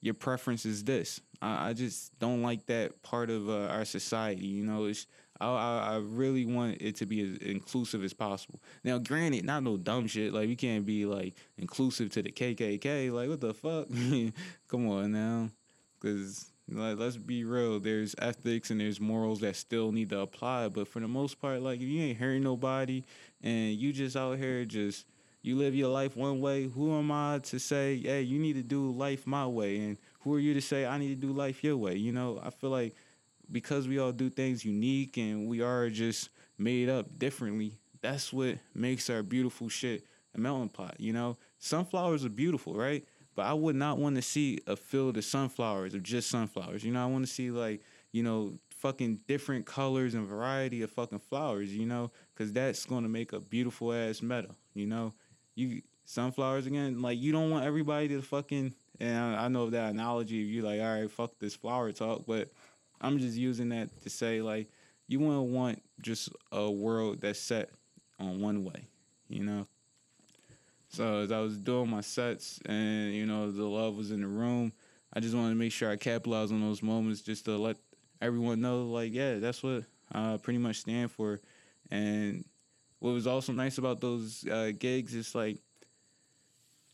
your 0.00 0.14
preference 0.14 0.64
is 0.66 0.84
this. 0.84 1.20
I, 1.42 1.70
I 1.70 1.72
just 1.72 2.18
don't 2.18 2.42
like 2.42 2.66
that 2.66 3.02
part 3.02 3.30
of 3.30 3.48
uh, 3.48 3.66
our 3.66 3.84
society. 3.84 4.46
You 4.46 4.64
know, 4.64 4.84
it's 4.86 5.06
I, 5.40 5.46
I, 5.46 5.96
really 5.96 6.46
want 6.46 6.80
it 6.80 6.96
to 6.96 7.06
be 7.06 7.20
as 7.20 7.38
inclusive 7.38 8.02
as 8.02 8.14
possible. 8.14 8.60
Now, 8.84 8.98
granted, 8.98 9.44
not 9.44 9.62
no 9.62 9.76
dumb 9.76 10.06
shit. 10.06 10.32
Like 10.32 10.48
we 10.48 10.56
can't 10.56 10.86
be 10.86 11.04
like 11.04 11.34
inclusive 11.58 12.10
to 12.10 12.22
the 12.22 12.32
KKK. 12.32 13.12
Like 13.12 13.28
what 13.28 13.40
the 13.40 13.52
fuck? 13.54 13.88
Come 14.68 14.88
on 14.88 15.12
now, 15.12 15.50
because 16.00 16.50
like, 16.68 16.98
let's 16.98 17.16
be 17.16 17.44
real. 17.44 17.78
There's 17.78 18.14
ethics 18.18 18.70
and 18.70 18.80
there's 18.80 19.00
morals 19.00 19.40
that 19.40 19.56
still 19.56 19.92
need 19.92 20.10
to 20.10 20.20
apply. 20.20 20.68
But 20.68 20.88
for 20.88 21.00
the 21.00 21.08
most 21.08 21.40
part, 21.40 21.62
like 21.62 21.80
if 21.80 21.86
you 21.86 22.02
ain't 22.02 22.18
hurting 22.18 22.42
nobody 22.42 23.04
and 23.42 23.74
you 23.74 23.92
just 23.92 24.16
out 24.16 24.38
here 24.38 24.64
just 24.64 25.06
you 25.42 25.56
live 25.56 25.76
your 25.76 25.90
life 25.90 26.16
one 26.16 26.40
way. 26.40 26.64
Who 26.64 26.98
am 26.98 27.12
I 27.12 27.38
to 27.44 27.60
say, 27.60 28.00
hey, 28.00 28.22
you 28.22 28.38
need 28.40 28.54
to 28.54 28.64
do 28.64 28.90
life 28.90 29.28
my 29.28 29.46
way? 29.46 29.78
And 29.78 29.96
who 30.26 30.34
are 30.34 30.40
you 30.40 30.54
to 30.54 30.60
say 30.60 30.84
I 30.84 30.98
need 30.98 31.14
to 31.14 31.26
do 31.26 31.32
life 31.32 31.62
your 31.62 31.76
way? 31.76 31.94
You 31.94 32.10
know, 32.10 32.40
I 32.42 32.50
feel 32.50 32.70
like 32.70 32.96
because 33.50 33.86
we 33.86 34.00
all 34.00 34.10
do 34.10 34.28
things 34.28 34.64
unique 34.64 35.16
and 35.18 35.46
we 35.46 35.62
are 35.62 35.88
just 35.88 36.30
made 36.58 36.88
up 36.88 37.16
differently, 37.16 37.78
that's 38.02 38.32
what 38.32 38.58
makes 38.74 39.08
our 39.08 39.22
beautiful 39.22 39.68
shit 39.68 40.04
a 40.34 40.40
melting 40.40 40.70
pot. 40.70 40.96
You 40.98 41.12
know, 41.12 41.36
sunflowers 41.58 42.24
are 42.24 42.30
beautiful, 42.30 42.74
right? 42.74 43.06
but 43.36 43.44
I 43.44 43.52
would 43.52 43.76
not 43.76 43.98
want 43.98 44.16
to 44.16 44.22
see 44.22 44.58
a 44.66 44.74
field 44.74 45.18
of 45.18 45.24
sunflowers 45.24 45.94
of 45.94 46.02
just 46.02 46.30
sunflowers. 46.30 46.82
You 46.82 46.92
know, 46.92 47.02
I 47.02 47.06
want 47.06 47.24
to 47.26 47.32
see 47.32 47.50
like 47.50 47.82
you 48.10 48.22
know 48.22 48.58
fucking 48.70 49.20
different 49.28 49.66
colors 49.66 50.14
and 50.14 50.26
variety 50.26 50.82
of 50.82 50.90
fucking 50.90 51.20
flowers. 51.20 51.72
You 51.72 51.86
know, 51.86 52.10
because 52.34 52.52
that's 52.52 52.86
gonna 52.86 53.08
make 53.08 53.32
a 53.32 53.40
beautiful 53.40 53.92
ass 53.92 54.22
meadow. 54.22 54.56
You 54.74 54.86
know, 54.86 55.12
you 55.54 55.82
sunflowers 56.06 56.66
again. 56.66 57.02
Like 57.02 57.20
you 57.20 57.30
don't 57.30 57.50
want 57.50 57.66
everybody 57.66 58.08
to 58.08 58.22
fucking. 58.22 58.74
And 59.00 59.36
I, 59.36 59.44
I 59.44 59.48
know 59.48 59.70
that 59.70 59.90
analogy. 59.90 60.40
of 60.40 60.48
You 60.48 60.62
like, 60.62 60.80
all 60.80 61.00
right, 61.00 61.10
fuck 61.10 61.38
this 61.38 61.54
flower 61.54 61.92
talk, 61.92 62.24
but 62.26 62.48
I'm 63.00 63.18
just 63.18 63.36
using 63.36 63.68
that 63.70 63.88
to 64.02 64.10
say 64.10 64.40
like 64.42 64.68
you 65.08 65.20
want 65.20 65.36
to 65.36 65.42
want 65.42 65.82
just 66.00 66.30
a 66.52 66.70
world 66.70 67.20
that's 67.20 67.38
set 67.38 67.70
on 68.18 68.40
one 68.40 68.64
way, 68.64 68.88
you 69.28 69.44
know. 69.44 69.66
So 70.88 71.20
as 71.20 71.32
I 71.32 71.40
was 71.40 71.58
doing 71.58 71.90
my 71.90 72.00
sets 72.00 72.60
and 72.64 73.12
you 73.12 73.26
know 73.26 73.50
the 73.50 73.64
love 73.64 73.96
was 73.96 74.10
in 74.10 74.20
the 74.22 74.26
room, 74.26 74.72
I 75.12 75.20
just 75.20 75.34
wanted 75.34 75.50
to 75.50 75.56
make 75.56 75.72
sure 75.72 75.90
I 75.90 75.96
capitalized 75.96 76.52
on 76.52 76.60
those 76.60 76.82
moments 76.82 77.20
just 77.20 77.44
to 77.46 77.56
let 77.56 77.76
everyone 78.20 78.60
know 78.60 78.84
like 78.84 79.12
yeah, 79.12 79.38
that's 79.38 79.62
what 79.62 79.84
I 80.12 80.38
pretty 80.42 80.58
much 80.58 80.76
stand 80.80 81.10
for. 81.10 81.40
And 81.90 82.44
what 82.98 83.10
was 83.10 83.26
also 83.26 83.52
nice 83.52 83.78
about 83.78 84.00
those 84.00 84.46
uh, 84.48 84.72
gigs 84.76 85.14
is 85.14 85.34
like 85.34 85.58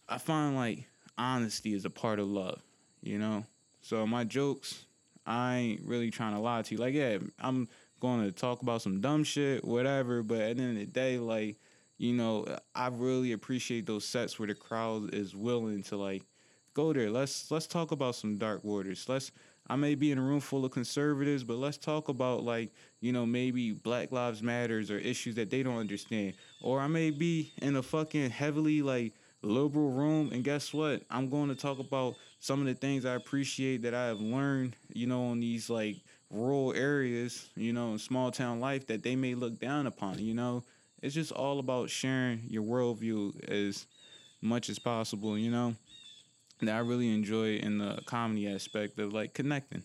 I 0.08 0.18
find 0.18 0.56
like 0.56 0.86
honesty 1.22 1.72
is 1.72 1.84
a 1.84 1.90
part 1.90 2.18
of 2.18 2.28
love, 2.28 2.60
you 3.02 3.18
know. 3.18 3.44
So 3.80 4.06
my 4.06 4.24
jokes, 4.24 4.84
I 5.24 5.56
ain't 5.56 5.82
really 5.82 6.10
trying 6.10 6.34
to 6.34 6.40
lie 6.40 6.62
to 6.62 6.74
you. 6.74 6.80
Like 6.80 6.94
yeah, 6.94 7.18
I'm 7.38 7.68
going 8.00 8.24
to 8.24 8.32
talk 8.32 8.62
about 8.62 8.82
some 8.82 9.00
dumb 9.00 9.22
shit, 9.24 9.64
whatever. 9.64 10.22
But 10.22 10.40
at 10.40 10.56
the 10.56 10.62
end 10.62 10.78
of 10.78 10.78
the 10.78 10.86
day, 10.86 11.18
like, 11.18 11.56
you 11.98 12.12
know, 12.12 12.44
I 12.74 12.88
really 12.88 13.32
appreciate 13.32 13.86
those 13.86 14.04
sets 14.04 14.38
where 14.38 14.48
the 14.48 14.54
crowd 14.54 15.14
is 15.14 15.36
willing 15.36 15.84
to 15.84 15.96
like 15.96 16.24
go 16.74 16.92
there. 16.92 17.10
Let's 17.10 17.50
let's 17.50 17.66
talk 17.66 17.92
about 17.92 18.16
some 18.16 18.36
dark 18.36 18.64
waters. 18.64 19.08
Let's 19.08 19.30
I 19.68 19.76
may 19.76 19.94
be 19.94 20.10
in 20.10 20.18
a 20.18 20.22
room 20.22 20.40
full 20.40 20.64
of 20.64 20.72
conservatives, 20.72 21.44
but 21.44 21.56
let's 21.56 21.78
talk 21.78 22.08
about 22.08 22.42
like, 22.42 22.72
you 23.00 23.12
know, 23.12 23.24
maybe 23.24 23.70
Black 23.70 24.10
Lives 24.10 24.42
Matters 24.42 24.90
or 24.90 24.98
issues 24.98 25.36
that 25.36 25.50
they 25.50 25.62
don't 25.62 25.78
understand. 25.78 26.34
Or 26.60 26.80
I 26.80 26.88
may 26.88 27.10
be 27.10 27.52
in 27.62 27.76
a 27.76 27.82
fucking 27.82 28.30
heavily 28.30 28.82
like 28.82 29.14
liberal 29.42 29.90
room 29.90 30.30
and 30.32 30.44
guess 30.44 30.72
what? 30.72 31.02
I'm 31.10 31.28
going 31.28 31.48
to 31.48 31.54
talk 31.54 31.78
about 31.78 32.14
some 32.40 32.60
of 32.60 32.66
the 32.66 32.74
things 32.74 33.04
I 33.04 33.14
appreciate 33.14 33.82
that 33.82 33.94
I 33.94 34.06
have 34.06 34.20
learned, 34.20 34.76
you 34.92 35.06
know, 35.06 35.26
on 35.26 35.40
these 35.40 35.68
like 35.68 35.96
rural 36.30 36.72
areas, 36.74 37.48
you 37.54 37.72
know, 37.72 37.92
in 37.92 37.98
small 37.98 38.30
town 38.30 38.60
life 38.60 38.86
that 38.86 39.02
they 39.02 39.16
may 39.16 39.34
look 39.34 39.58
down 39.60 39.86
upon, 39.86 40.18
you 40.18 40.34
know. 40.34 40.62
It's 41.02 41.14
just 41.14 41.32
all 41.32 41.58
about 41.58 41.90
sharing 41.90 42.42
your 42.48 42.62
worldview 42.62 43.48
as 43.48 43.86
much 44.40 44.68
as 44.68 44.78
possible, 44.78 45.36
you 45.36 45.50
know. 45.50 45.74
That 46.60 46.76
I 46.76 46.78
really 46.78 47.12
enjoy 47.12 47.56
in 47.56 47.78
the 47.78 48.00
comedy 48.06 48.48
aspect 48.48 48.98
of 48.98 49.12
like 49.12 49.34
connecting. 49.34 49.82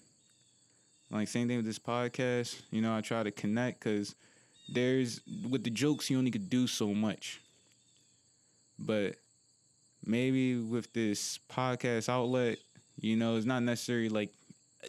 Like 1.10 1.28
same 1.28 1.48
thing 1.48 1.58
with 1.58 1.66
this 1.66 1.80
podcast, 1.80 2.62
you 2.70 2.82
know, 2.82 2.96
I 2.96 3.02
try 3.02 3.24
to 3.24 3.32
connect 3.32 3.80
because 3.80 4.16
there's 4.70 5.22
with 5.50 5.64
the 5.64 5.70
jokes 5.70 6.10
you 6.10 6.18
only 6.18 6.32
could 6.32 6.50
do 6.50 6.68
so 6.68 6.94
much. 6.94 7.42
But 8.78 9.16
maybe 10.06 10.56
with 10.56 10.92
this 10.94 11.40
podcast 11.50 12.10
outlet, 12.10 12.58
you 13.00 13.16
know, 13.16 13.36
it's 13.36 13.46
not 13.46 13.64
necessarily 13.64 14.10
like 14.10 14.32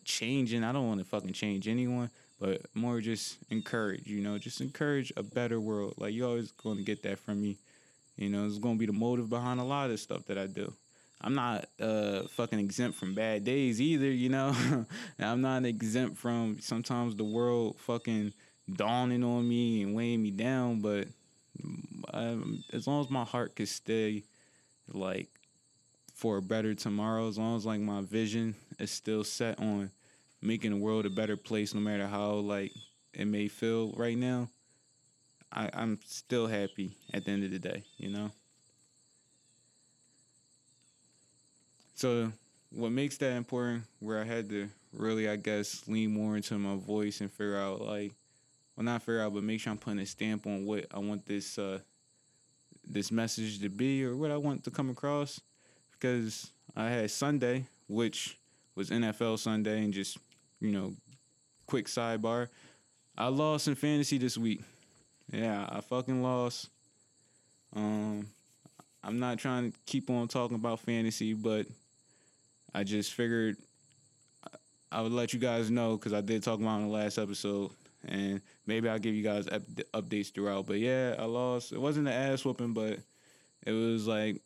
changing. 0.04 0.64
I 0.64 0.72
don't 0.72 0.88
want 0.88 1.00
to 1.00 1.06
fucking 1.06 1.32
change 1.32 1.68
anyone, 1.68 2.10
but 2.40 2.62
more 2.74 3.00
just 3.00 3.38
encourage, 3.50 4.06
you 4.06 4.20
know, 4.20 4.38
just 4.38 4.60
encourage 4.60 5.12
a 5.16 5.22
better 5.22 5.60
world. 5.60 5.94
Like 5.98 6.14
you 6.14 6.26
always 6.26 6.52
going 6.52 6.78
to 6.78 6.84
get 6.84 7.02
that 7.02 7.18
from 7.18 7.40
me. 7.42 7.56
You 8.16 8.28
know, 8.28 8.46
it's 8.46 8.58
going 8.58 8.76
to 8.76 8.78
be 8.78 8.86
the 8.86 8.92
motive 8.92 9.28
behind 9.28 9.60
a 9.60 9.64
lot 9.64 9.90
of 9.90 10.00
stuff 10.00 10.24
that 10.26 10.38
I 10.38 10.46
do. 10.46 10.72
I'm 11.20 11.34
not 11.34 11.66
uh 11.80 12.22
fucking 12.28 12.60
exempt 12.60 12.96
from 12.96 13.14
bad 13.14 13.44
days 13.44 13.80
either, 13.80 14.10
you 14.10 14.28
know. 14.28 14.54
I'm 15.18 15.40
not 15.40 15.64
exempt 15.64 16.16
from 16.16 16.58
sometimes 16.60 17.16
the 17.16 17.24
world 17.24 17.76
fucking 17.80 18.32
dawning 18.72 19.24
on 19.24 19.48
me 19.48 19.82
and 19.82 19.94
weighing 19.94 20.22
me 20.22 20.30
down, 20.30 20.80
but 20.80 21.08
um, 22.12 22.62
as 22.72 22.86
long 22.86 23.00
as 23.00 23.10
my 23.10 23.24
heart 23.24 23.56
can 23.56 23.66
stay 23.66 24.22
like 24.92 25.28
for 26.14 26.38
a 26.38 26.42
better 26.42 26.74
tomorrow, 26.74 27.28
as 27.28 27.38
long 27.38 27.56
as 27.56 27.66
like 27.66 27.80
my 27.80 28.00
vision 28.00 28.54
is 28.78 28.90
still 28.90 29.24
set 29.24 29.58
on 29.60 29.90
making 30.42 30.70
the 30.70 30.76
world 30.76 31.06
a 31.06 31.10
better 31.10 31.36
place, 31.36 31.74
no 31.74 31.80
matter 31.80 32.06
how 32.06 32.32
like 32.34 32.72
it 33.12 33.26
may 33.26 33.48
feel 33.48 33.92
right 33.92 34.16
now, 34.16 34.48
I, 35.52 35.70
I'm 35.72 35.98
still 36.04 36.46
happy 36.46 36.92
at 37.12 37.24
the 37.24 37.30
end 37.30 37.44
of 37.44 37.50
the 37.50 37.58
day, 37.58 37.84
you 37.96 38.10
know? 38.10 38.30
So 41.94 42.30
what 42.70 42.92
makes 42.92 43.16
that 43.18 43.32
important 43.36 43.84
where 44.00 44.20
I 44.20 44.24
had 44.24 44.48
to 44.50 44.68
really 44.92 45.28
I 45.28 45.36
guess 45.36 45.86
lean 45.88 46.12
more 46.12 46.36
into 46.36 46.58
my 46.58 46.76
voice 46.76 47.20
and 47.20 47.30
figure 47.30 47.56
out 47.56 47.80
like 47.80 48.12
well 48.76 48.84
not 48.84 49.02
figure 49.02 49.20
out 49.20 49.34
but 49.34 49.42
make 49.42 49.60
sure 49.60 49.72
I'm 49.72 49.78
putting 49.78 50.00
a 50.00 50.06
stamp 50.06 50.46
on 50.46 50.64
what 50.64 50.86
I 50.92 50.98
want 50.98 51.26
this 51.26 51.58
uh 51.58 51.80
this 52.88 53.12
message 53.12 53.60
to 53.60 53.68
be 53.68 54.04
or 54.04 54.16
what 54.16 54.30
I 54.30 54.36
want 54.36 54.64
to 54.64 54.70
come 54.70 54.90
across 54.90 55.40
because 55.92 56.50
I 56.76 56.88
had 56.88 57.10
Sunday, 57.10 57.66
which 57.88 58.38
was 58.74 58.90
NFL 58.90 59.38
Sunday, 59.38 59.82
and 59.82 59.92
just 59.92 60.18
you 60.60 60.70
know, 60.70 60.92
quick 61.66 61.86
sidebar, 61.86 62.48
I 63.16 63.28
lost 63.28 63.68
in 63.68 63.74
fantasy 63.74 64.18
this 64.18 64.38
week. 64.38 64.62
Yeah, 65.32 65.68
I 65.68 65.80
fucking 65.80 66.22
lost. 66.22 66.68
Um, 67.74 68.26
I'm 69.02 69.18
not 69.18 69.38
trying 69.38 69.72
to 69.72 69.78
keep 69.86 70.10
on 70.10 70.28
talking 70.28 70.56
about 70.56 70.80
fantasy, 70.80 71.34
but 71.34 71.66
I 72.74 72.84
just 72.84 73.12
figured 73.12 73.56
I 74.90 75.02
would 75.02 75.12
let 75.12 75.32
you 75.34 75.38
guys 75.38 75.70
know 75.70 75.96
because 75.96 76.12
I 76.12 76.22
did 76.22 76.42
talk 76.42 76.60
about 76.60 76.78
in 76.78 76.88
the 76.88 76.92
last 76.92 77.18
episode, 77.18 77.70
and 78.08 78.40
maybe 78.66 78.88
I'll 78.88 78.98
give 78.98 79.14
you 79.14 79.22
guys 79.22 79.46
up- 79.48 79.62
updates 79.94 80.32
throughout. 80.32 80.66
But 80.66 80.78
yeah, 80.78 81.14
I 81.18 81.24
lost. 81.24 81.72
It 81.72 81.80
wasn't 81.80 82.08
an 82.08 82.14
ass 82.14 82.44
whooping, 82.44 82.72
but 82.72 82.98
it 83.66 83.72
was 83.72 84.06
like 84.06 84.40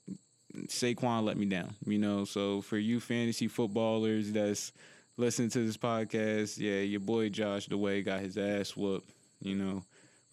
Saquon 0.66 1.25
let 1.25 1.37
me 1.37 1.47
down, 1.47 1.75
you 1.87 1.99
know. 1.99 2.25
So 2.25 2.61
for 2.61 2.78
you 2.78 3.00
fantasy 3.00 3.49
footballers 3.49 4.33
that's 4.33 4.73
listening 5.16 5.50
to 5.50 5.64
this 5.64 5.76
podcast, 5.76 6.59
yeah, 6.59 6.81
your 6.81 7.00
boy 7.00 7.28
Josh 7.28 7.66
the 7.66 7.78
way 7.78 8.02
got 8.02 8.21
his 8.21 8.37
ass 8.37 8.76
whooped, 8.76 9.11
you 9.40 9.54
know. 9.54 9.83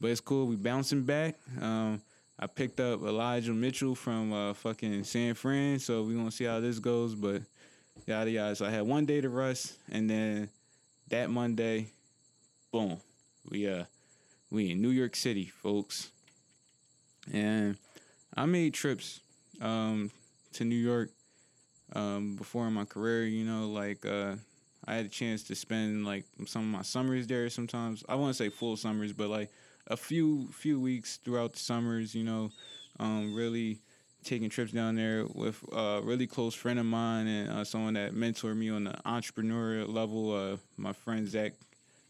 But 0.02 0.12
it's 0.12 0.22
cool. 0.22 0.48
We 0.48 0.56
bouncing 0.56 1.04
back. 1.04 1.36
Um, 1.62 2.02
I 2.40 2.48
picked 2.48 2.80
up 2.80 3.02
Elijah 3.02 3.52
Mitchell 3.52 3.96
from 3.96 4.32
uh, 4.32 4.54
fucking 4.54 5.04
San 5.04 5.34
Fran, 5.34 5.80
so 5.80 6.04
we 6.04 6.16
gonna 6.16 6.32
see 6.32 6.46
how 6.46 6.60
this 6.62 6.80
goes. 6.80 7.14
But 7.16 7.42
yada 8.06 8.32
yada. 8.32 8.56
So 8.56 8.66
I 8.66 8.70
had 8.70 8.84
one 8.84 9.06
day 9.06 9.20
to 9.22 9.30
rest, 9.30 9.74
and 9.92 10.10
then 10.10 10.50
that 11.10 11.30
Monday, 11.30 11.88
boom, 12.72 12.98
we 13.50 13.68
uh 13.68 13.84
we 14.52 14.72
in 14.72 14.82
New 14.82 14.90
York 14.90 15.16
City, 15.16 15.46
folks, 15.46 16.10
and 17.32 17.78
I 18.36 18.46
made 18.46 18.74
trips 18.74 19.22
um, 19.62 20.12
to 20.54 20.66
New 20.66 20.76
York 20.76 21.10
um, 21.94 22.36
before 22.36 22.68
in 22.68 22.74
my 22.74 22.86
career. 22.86 23.26
You 23.26 23.46
know, 23.46 23.68
like 23.68 24.06
uh, 24.06 24.36
I 24.86 24.96
had 24.96 25.06
a 25.06 25.10
chance 25.10 25.44
to 25.44 25.56
spend 25.56 26.06
like 26.06 26.26
some 26.46 26.62
of 26.64 26.68
my 26.68 26.82
summers 26.82 27.28
there. 27.28 27.50
Sometimes 27.50 28.04
I 28.10 28.16
won't 28.16 28.36
say 28.36 28.50
full 28.50 28.78
summers, 28.78 29.14
but 29.14 29.30
like 29.30 29.52
a 29.88 29.98
few 29.98 30.48
few 30.52 30.80
weeks 30.80 31.18
throughout 31.18 31.54
the 31.54 31.60
summers. 31.60 32.16
You 32.16 32.24
know, 32.24 32.52
um, 33.00 33.36
really 33.36 33.80
taking 34.24 34.50
trips 34.50 34.72
down 34.72 34.96
there 34.96 35.26
with 35.34 35.64
a 35.72 36.02
really 36.04 36.28
close 36.28 36.54
friend 36.54 36.80
of 36.80 36.86
mine 36.86 37.28
and 37.28 37.52
uh, 37.52 37.64
someone 37.64 37.94
that 37.94 38.14
mentored 38.14 38.58
me 38.58 38.70
on 38.70 38.86
the 38.86 38.94
entrepreneurial 39.06 39.88
level. 39.94 40.36
Uh, 40.36 40.58
my 40.78 40.94
friend 40.94 41.28
Zach. 41.28 41.54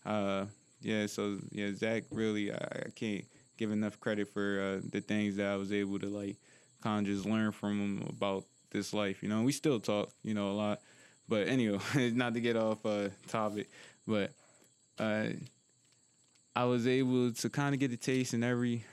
Uh, 0.05 0.46
yeah, 0.82 1.06
so 1.08 1.38
yeah, 1.52 1.74
Zach 1.74 2.04
really 2.12 2.52
I, 2.52 2.56
I 2.56 2.90
can't 2.96 3.26
give 3.58 3.72
enough 3.72 4.00
credit 4.00 4.28
for 4.30 4.62
uh, 4.62 4.88
the 4.90 5.02
things 5.02 5.36
that 5.36 5.48
I 5.48 5.56
was 5.58 5.74
able 5.74 6.00
to 6.00 6.08
like 6.08 6.38
kind 6.82 7.06
of 7.06 7.14
just 7.14 7.26
learn 7.26 7.52
from 7.52 7.80
him 7.80 8.08
about 8.10 8.46
this 8.72 8.94
life. 8.94 9.22
You 9.22 9.30
know, 9.30 9.44
we 9.44 9.52
still 9.52 9.80
talk, 9.80 10.10
you 10.24 10.34
know, 10.34 10.52
a 10.52 10.54
lot. 10.54 10.80
But 11.28 11.48
anyway, 11.48 11.80
not 12.14 12.34
to 12.34 12.42
get 12.42 12.56
off 12.56 12.86
uh, 12.86 13.10
topic, 13.28 13.70
but 14.08 14.32
uh, 14.98 15.28
I 16.56 16.64
was 16.66 16.88
able 16.88 17.32
to 17.32 17.50
kind 17.50 17.74
of 17.74 17.80
get 17.80 17.92
a 17.92 17.98
taste, 17.98 18.34
and 18.34 18.44
every 18.44 18.84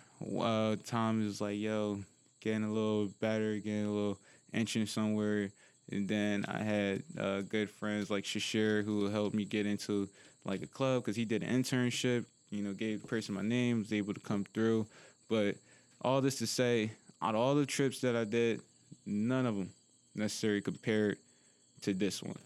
uh, 0.41 0.77
time 0.85 1.23
it 1.23 1.27
was 1.27 1.41
like, 1.41 1.59
yo, 1.59 2.01
getting 2.41 2.65
a 2.65 2.73
little 2.73 3.09
better, 3.21 3.57
getting 3.57 3.87
a 3.87 3.91
little 3.91 4.19
entrance 4.53 4.91
somewhere. 4.91 5.51
And 5.91 6.09
then 6.09 6.45
I 6.49 6.63
had 6.63 7.03
uh, 7.19 7.41
good 7.43 7.71
friends 7.71 8.11
like 8.11 8.25
Shashir 8.25 8.85
who 8.85 9.09
helped 9.09 9.35
me 9.35 9.45
get 9.45 9.67
into 9.67 10.09
like 10.47 10.63
a 10.63 10.67
club 10.67 11.03
because 11.03 11.17
he 11.17 11.25
did 11.25 11.43
an 11.43 11.63
internship. 11.63 12.25
You 12.51 12.63
know, 12.63 12.73
gave 12.73 13.03
the 13.03 13.09
person 13.09 13.35
my 13.35 13.43
name, 13.43 13.81
was 13.81 13.93
able 13.93 14.15
to 14.15 14.21
come 14.21 14.45
through. 14.55 14.87
But 15.29 15.57
all 16.01 16.21
this 16.21 16.39
to 16.39 16.47
say, 16.47 16.93
out 17.21 17.35
of 17.35 17.41
all 17.41 17.55
the 17.55 17.67
trips 17.67 18.01
that 18.01 18.15
I 18.15 18.25
did, 18.25 18.61
none 19.05 19.47
of 19.47 19.57
them 19.57 19.71
necessarily 20.15 20.61
compared 20.61 21.19
to 21.83 21.93
this 21.93 22.23
one. 22.23 22.39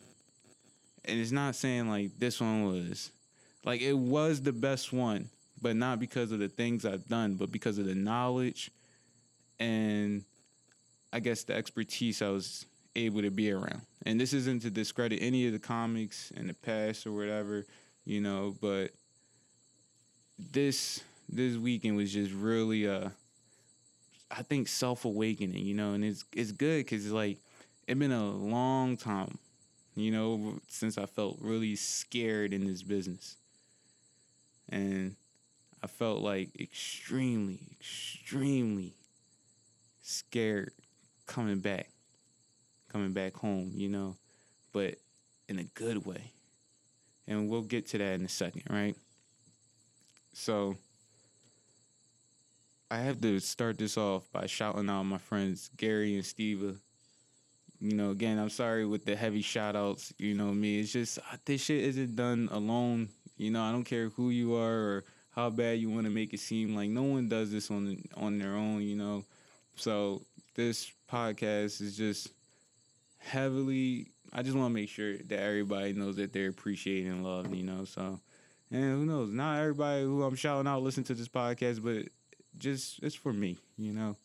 And 1.04 1.20
it's 1.20 1.32
not 1.32 1.54
saying 1.54 1.88
like 1.88 2.18
this 2.18 2.40
one 2.40 2.64
was 2.64 3.10
like 3.64 3.80
it 3.80 3.96
was 3.96 4.40
the 4.40 4.52
best 4.52 4.92
one, 4.92 5.28
but 5.60 5.76
not 5.76 6.00
because 6.00 6.32
of 6.32 6.38
the 6.38 6.48
things 6.48 6.84
I've 6.84 7.06
done, 7.06 7.34
but 7.34 7.52
because 7.52 7.78
of 7.78 7.86
the 7.86 7.94
knowledge 7.94 8.70
and 9.58 10.24
I 11.12 11.20
guess 11.20 11.44
the 11.44 11.54
expertise 11.54 12.22
I 12.22 12.28
was 12.30 12.66
able 12.96 13.22
to 13.22 13.30
be 13.30 13.50
around. 13.50 13.82
And 14.06 14.20
this 14.20 14.32
isn't 14.32 14.62
to 14.62 14.70
discredit 14.70 15.20
any 15.22 15.46
of 15.46 15.52
the 15.52 15.58
comics 15.58 16.30
in 16.32 16.46
the 16.46 16.54
past 16.54 17.06
or 17.06 17.12
whatever, 17.12 17.66
you 18.10 18.20
know, 18.20 18.56
but 18.60 18.90
this 20.36 21.00
this 21.28 21.56
weekend 21.56 21.96
was 21.96 22.12
just 22.12 22.32
really 22.32 22.88
uh 22.88 23.08
I 24.32 24.42
think 24.42 24.66
self 24.66 25.04
awakening, 25.04 25.64
you 25.64 25.74
know, 25.74 25.92
and 25.92 26.04
it's 26.04 26.24
it's 26.32 26.50
good 26.50 26.78
because 26.78 27.04
it's 27.04 27.14
like 27.14 27.38
it's 27.86 27.98
been 27.98 28.10
a 28.10 28.30
long 28.30 28.96
time, 28.96 29.38
you 29.94 30.10
know, 30.10 30.58
since 30.66 30.98
I 30.98 31.06
felt 31.06 31.38
really 31.40 31.76
scared 31.76 32.52
in 32.52 32.66
this 32.66 32.82
business, 32.82 33.36
and 34.68 35.14
I 35.80 35.86
felt 35.86 36.20
like 36.20 36.48
extremely, 36.58 37.60
extremely 37.78 38.94
scared 40.02 40.72
coming 41.26 41.60
back, 41.60 41.88
coming 42.90 43.12
back 43.12 43.36
home, 43.36 43.70
you 43.76 43.88
know, 43.88 44.16
but 44.72 44.96
in 45.48 45.60
a 45.60 45.64
good 45.64 46.04
way, 46.04 46.32
and 47.30 47.48
we'll 47.48 47.62
get 47.62 47.86
to 47.86 47.98
that 47.98 48.14
in 48.14 48.24
a 48.24 48.28
second, 48.28 48.64
right? 48.68 48.96
So 50.34 50.76
I 52.90 52.98
have 52.98 53.20
to 53.20 53.38
start 53.38 53.78
this 53.78 53.96
off 53.96 54.30
by 54.32 54.46
shouting 54.46 54.90
out 54.90 55.04
my 55.04 55.18
friends 55.18 55.70
Gary 55.76 56.16
and 56.16 56.24
Steva. 56.24 56.76
You 57.80 57.94
know, 57.94 58.10
again, 58.10 58.38
I'm 58.38 58.50
sorry 58.50 58.84
with 58.84 59.04
the 59.04 59.14
heavy 59.14 59.42
shout 59.42 59.76
outs. 59.76 60.12
You 60.18 60.34
know 60.34 60.52
me. 60.52 60.80
It's 60.80 60.92
just 60.92 61.18
uh, 61.18 61.36
this 61.44 61.62
shit 61.62 61.84
isn't 61.84 62.16
done 62.16 62.48
alone. 62.50 63.08
You 63.38 63.52
know, 63.52 63.62
I 63.62 63.70
don't 63.70 63.84
care 63.84 64.08
who 64.10 64.30
you 64.30 64.56
are 64.56 64.74
or 64.74 65.04
how 65.30 65.48
bad 65.50 65.78
you 65.78 65.88
want 65.88 66.04
to 66.04 66.10
make 66.10 66.34
it 66.34 66.40
seem. 66.40 66.74
Like 66.74 66.90
no 66.90 67.04
one 67.04 67.28
does 67.28 67.52
this 67.52 67.70
on 67.70 68.02
on 68.16 68.38
their 68.38 68.54
own. 68.54 68.82
You 68.82 68.96
know, 68.96 69.24
so 69.76 70.22
this 70.56 70.90
podcast 71.10 71.80
is 71.80 71.96
just 71.96 72.28
heavily. 73.18 74.08
I 74.32 74.42
just 74.42 74.56
want 74.56 74.70
to 74.70 74.74
make 74.74 74.88
sure 74.88 75.16
that 75.16 75.38
everybody 75.38 75.92
knows 75.92 76.16
that 76.16 76.32
they're 76.32 76.48
appreciated 76.48 77.10
and 77.10 77.24
loved. 77.24 77.54
You 77.54 77.64
know, 77.64 77.84
so 77.84 78.20
and 78.70 78.82
who 78.82 79.04
knows? 79.06 79.30
Not 79.30 79.60
everybody 79.60 80.04
who 80.04 80.22
I'm 80.22 80.36
shouting 80.36 80.68
out 80.68 80.82
listen 80.82 81.04
to 81.04 81.14
this 81.14 81.28
podcast, 81.28 81.82
but 81.82 82.10
just 82.58 83.02
it's 83.02 83.14
for 83.14 83.32
me, 83.32 83.58
you 83.76 83.92
know. 83.92 84.16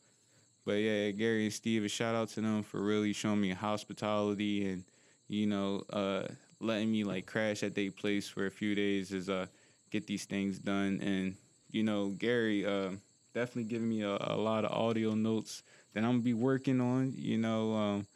But 0.66 0.74
yeah, 0.74 1.12
Gary 1.12 1.46
and 1.46 1.54
Steve, 1.54 1.84
a 1.84 1.90
shout 1.90 2.16
out 2.16 2.30
to 2.30 2.42
them 2.42 2.64
for 2.64 2.82
really 2.82 3.14
showing 3.14 3.42
me 3.42 3.52
hospitality 3.52 4.68
and 4.70 4.84
you 5.28 5.48
know, 5.48 5.84
uh, 5.92 6.28
letting 6.60 6.92
me 6.92 7.04
like 7.04 7.26
crash 7.26 7.64
at 7.64 7.76
their 7.76 7.92
place 7.92 8.28
for 8.28 8.46
a 8.46 8.52
few 8.52 8.76
days 8.76 9.12
as 9.14 9.30
uh 9.30 9.48
get 9.92 10.08
these 10.08 10.26
things 10.26 10.60
done. 10.60 11.00
And 11.02 11.36
you 11.72 11.84
know, 11.84 12.10
Gary 12.10 12.66
uh, 12.66 12.92
definitely 13.34 13.66
giving 13.66 13.90
me 13.90 14.02
a, 14.04 14.18
a, 14.20 14.38
lot 14.38 14.66
of 14.66 14.72
audio 14.72 15.14
notes 15.14 15.64
that 15.94 16.04
I'm 16.04 16.12
gonna 16.12 16.20
be 16.20 16.34
working 16.34 16.80
on. 16.80 17.14
You 17.16 17.38
know, 17.38 17.74
um, 17.74 18.08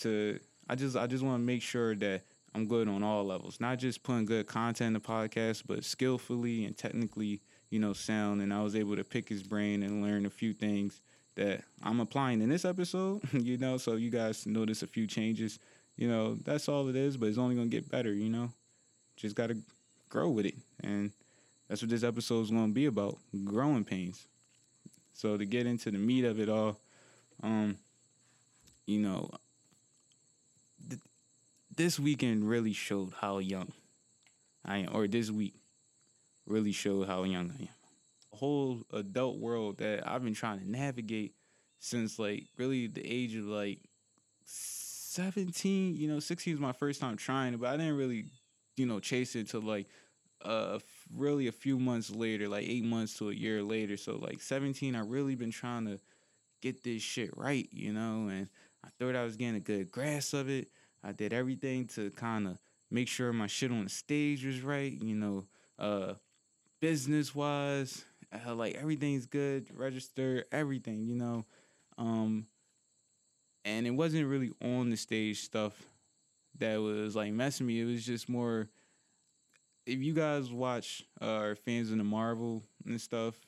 to 0.00 0.38
I 0.68 0.74
just 0.74 0.96
I 0.96 1.06
just 1.06 1.24
want 1.24 1.40
to 1.40 1.46
make 1.46 1.62
sure 1.62 1.94
that 1.96 2.22
I'm 2.54 2.66
good 2.66 2.88
on 2.88 3.02
all 3.02 3.24
levels, 3.24 3.60
not 3.60 3.78
just 3.78 4.02
putting 4.02 4.24
good 4.24 4.46
content 4.46 4.88
in 4.88 4.92
the 4.94 5.00
podcast, 5.00 5.62
but 5.66 5.84
skillfully 5.84 6.64
and 6.64 6.76
technically 6.76 7.40
you 7.70 7.78
know, 7.78 7.92
sound, 7.92 8.40
and 8.40 8.52
I 8.52 8.62
was 8.62 8.74
able 8.74 8.96
to 8.96 9.04
pick 9.04 9.28
his 9.28 9.42
brain 9.42 9.82
and 9.82 10.02
learn 10.02 10.26
a 10.26 10.30
few 10.30 10.52
things 10.52 11.00
that 11.34 11.62
I'm 11.82 12.00
applying 12.00 12.40
in 12.40 12.48
this 12.48 12.64
episode, 12.64 13.20
you 13.32 13.58
know, 13.58 13.76
so 13.76 13.94
you 13.94 14.10
guys 14.10 14.46
notice 14.46 14.82
a 14.82 14.86
few 14.86 15.06
changes. 15.06 15.58
You 15.96 16.08
know, 16.08 16.34
that's 16.44 16.68
all 16.68 16.88
it 16.88 16.96
is, 16.96 17.16
but 17.16 17.28
it's 17.28 17.38
only 17.38 17.56
gonna 17.56 17.68
get 17.68 17.90
better, 17.90 18.12
you 18.12 18.28
know. 18.28 18.50
Just 19.16 19.34
gotta 19.34 19.56
grow 20.08 20.30
with 20.30 20.46
it. 20.46 20.54
And 20.82 21.12
that's 21.68 21.82
what 21.82 21.90
this 21.90 22.04
episode 22.04 22.42
is 22.42 22.50
gonna 22.50 22.72
be 22.72 22.86
about, 22.86 23.18
growing 23.44 23.84
pains. 23.84 24.26
So 25.12 25.36
to 25.36 25.44
get 25.44 25.66
into 25.66 25.90
the 25.90 25.98
meat 25.98 26.24
of 26.24 26.40
it 26.40 26.48
all, 26.48 26.78
um, 27.42 27.76
you 28.86 29.00
know, 29.00 29.30
this 31.78 31.98
weekend 31.98 32.46
really 32.46 32.72
showed 32.72 33.12
how 33.20 33.38
young 33.38 33.72
I 34.64 34.78
am, 34.78 34.88
or 34.92 35.06
this 35.06 35.30
week 35.30 35.54
really 36.44 36.72
showed 36.72 37.06
how 37.06 37.22
young 37.22 37.52
I 37.52 37.62
am. 37.62 37.68
The 38.32 38.36
whole 38.36 38.82
adult 38.92 39.38
world 39.38 39.78
that 39.78 40.06
I've 40.06 40.24
been 40.24 40.34
trying 40.34 40.58
to 40.58 40.68
navigate 40.68 41.34
since 41.78 42.18
like 42.18 42.44
really 42.58 42.88
the 42.88 43.06
age 43.06 43.36
of 43.36 43.44
like 43.44 43.78
17, 44.44 45.96
you 45.96 46.08
know, 46.08 46.18
16 46.18 46.54
was 46.54 46.60
my 46.60 46.72
first 46.72 47.00
time 47.00 47.16
trying 47.16 47.54
it, 47.54 47.60
but 47.60 47.68
I 47.68 47.76
didn't 47.76 47.96
really, 47.96 48.26
you 48.76 48.84
know, 48.84 48.98
chase 48.98 49.36
it 49.36 49.40
until 49.40 49.62
like 49.62 49.86
uh 50.44 50.80
really 51.14 51.46
a 51.46 51.52
few 51.52 51.78
months 51.78 52.10
later, 52.10 52.48
like 52.48 52.66
8 52.66 52.84
months 52.84 53.16
to 53.18 53.30
a 53.30 53.34
year 53.34 53.62
later. 53.62 53.96
So 53.96 54.16
like 54.16 54.40
17 54.40 54.96
I 54.96 55.00
really 55.00 55.36
been 55.36 55.52
trying 55.52 55.86
to 55.86 56.00
get 56.60 56.82
this 56.82 57.02
shit 57.02 57.30
right, 57.36 57.68
you 57.70 57.92
know, 57.92 58.28
and 58.28 58.48
I 58.84 58.88
thought 58.98 59.14
I 59.14 59.22
was 59.22 59.36
getting 59.36 59.54
a 59.56 59.60
good 59.60 59.92
grasp 59.92 60.34
of 60.34 60.48
it. 60.48 60.68
I 61.02 61.12
did 61.12 61.32
everything 61.32 61.86
to 61.88 62.10
kind 62.10 62.46
of 62.46 62.58
make 62.90 63.08
sure 63.08 63.32
my 63.32 63.46
shit 63.46 63.70
on 63.70 63.84
the 63.84 63.90
stage 63.90 64.44
was 64.44 64.62
right, 64.62 64.92
you 64.92 65.14
know, 65.14 65.44
uh 65.78 66.14
business 66.80 67.34
wise, 67.34 68.04
uh, 68.46 68.54
like 68.54 68.74
everything's 68.74 69.26
good, 69.26 69.68
register 69.76 70.44
everything, 70.52 71.04
you 71.04 71.14
know. 71.14 71.44
Um, 71.96 72.46
and 73.64 73.86
it 73.86 73.90
wasn't 73.90 74.26
really 74.26 74.52
on 74.62 74.90
the 74.90 74.96
stage 74.96 75.40
stuff 75.42 75.74
that 76.58 76.76
was 76.76 77.16
like 77.16 77.32
messing 77.32 77.66
me. 77.66 77.80
It 77.80 77.84
was 77.84 78.04
just 78.04 78.28
more. 78.28 78.68
If 79.86 80.00
you 80.00 80.12
guys 80.12 80.52
watch 80.52 81.02
uh, 81.20 81.54
fans 81.64 81.90
in 81.90 81.98
the 81.98 82.04
Marvel 82.04 82.62
and 82.84 83.00
stuff, 83.00 83.40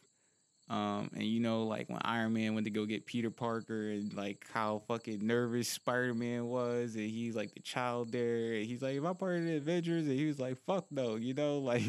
um, 0.71 1.11
and 1.15 1.25
you 1.25 1.41
know, 1.41 1.65
like 1.65 1.89
when 1.91 1.99
Iron 2.05 2.33
Man 2.33 2.55
went 2.55 2.65
to 2.65 2.71
go 2.71 2.87
get 2.87 3.05
Peter 3.05 3.31
Parker 3.31 3.91
and 3.91 4.15
like 4.15 4.47
how 4.55 4.83
fucking 4.87 5.27
nervous 5.27 5.69
Spider 5.69 6.15
Man 6.15 6.47
was, 6.47 6.95
and 6.95 7.11
he's 7.11 7.35
like 7.35 7.53
the 7.55 7.61
child 7.61 8.13
there, 8.13 8.53
and 8.55 8.65
he's 8.65 8.81
like, 8.81 8.97
Am 8.97 9.07
I 9.07 9.13
part 9.13 9.39
of 9.39 9.45
the 9.47 9.57
Avengers? 9.57 10.07
And 10.07 10.17
he 10.17 10.27
was 10.27 10.39
like, 10.39 10.57
Fuck 10.67 10.87
no, 10.93 11.17
you 11.17 11.35
know, 11.35 11.59
like, 11.71 11.83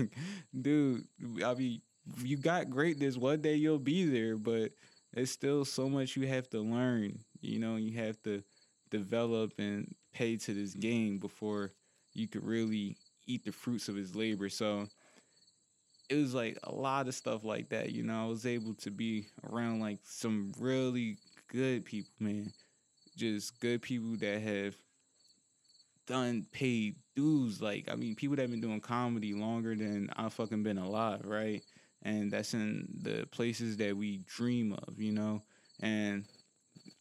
dude, 0.59 1.05
I 1.45 1.53
mean, 1.53 1.81
you 2.23 2.37
got 2.37 2.71
greatness, 2.71 3.17
one 3.17 3.41
day 3.41 3.53
you'll 3.55 3.77
be 3.77 4.05
there, 4.05 4.35
but 4.35 4.71
there's 5.13 5.29
still 5.31 5.63
so 5.63 5.87
much 5.87 6.15
you 6.15 6.25
have 6.27 6.49
to 6.49 6.59
learn, 6.61 7.19
you 7.39 7.59
know, 7.59 7.75
you 7.75 7.97
have 7.99 8.21
to 8.23 8.43
develop 8.89 9.53
and 9.59 9.93
pay 10.11 10.37
to 10.37 10.53
this 10.55 10.73
game 10.73 11.19
before 11.19 11.71
you 12.13 12.27
could 12.27 12.43
really 12.43 12.97
eat 13.27 13.45
the 13.45 13.51
fruits 13.51 13.87
of 13.89 13.95
his 13.95 14.15
labor. 14.15 14.49
So, 14.49 14.87
it 16.11 16.15
was 16.17 16.33
like 16.33 16.57
a 16.63 16.75
lot 16.75 17.07
of 17.07 17.15
stuff 17.15 17.45
like 17.45 17.69
that. 17.69 17.93
You 17.93 18.03
know, 18.03 18.25
I 18.25 18.27
was 18.27 18.45
able 18.45 18.73
to 18.75 18.91
be 18.91 19.27
around 19.49 19.79
like 19.79 19.99
some 20.03 20.51
really 20.59 21.15
good 21.47 21.85
people, 21.85 22.11
man. 22.19 22.51
Just 23.15 23.57
good 23.61 23.81
people 23.81 24.17
that 24.19 24.41
have 24.41 24.75
done 26.07 26.45
paid 26.51 26.97
dues. 27.15 27.61
Like, 27.61 27.87
I 27.89 27.95
mean, 27.95 28.15
people 28.15 28.35
that 28.35 28.41
have 28.41 28.51
been 28.51 28.59
doing 28.59 28.81
comedy 28.81 29.33
longer 29.33 29.73
than 29.73 30.09
I've 30.17 30.33
fucking 30.33 30.63
been 30.63 30.77
alive, 30.77 31.21
right? 31.23 31.63
And 32.03 32.29
that's 32.29 32.53
in 32.53 32.89
the 33.01 33.25
places 33.31 33.77
that 33.77 33.95
we 33.95 34.17
dream 34.27 34.73
of, 34.73 34.99
you 34.99 35.13
know? 35.13 35.41
And 35.81 36.25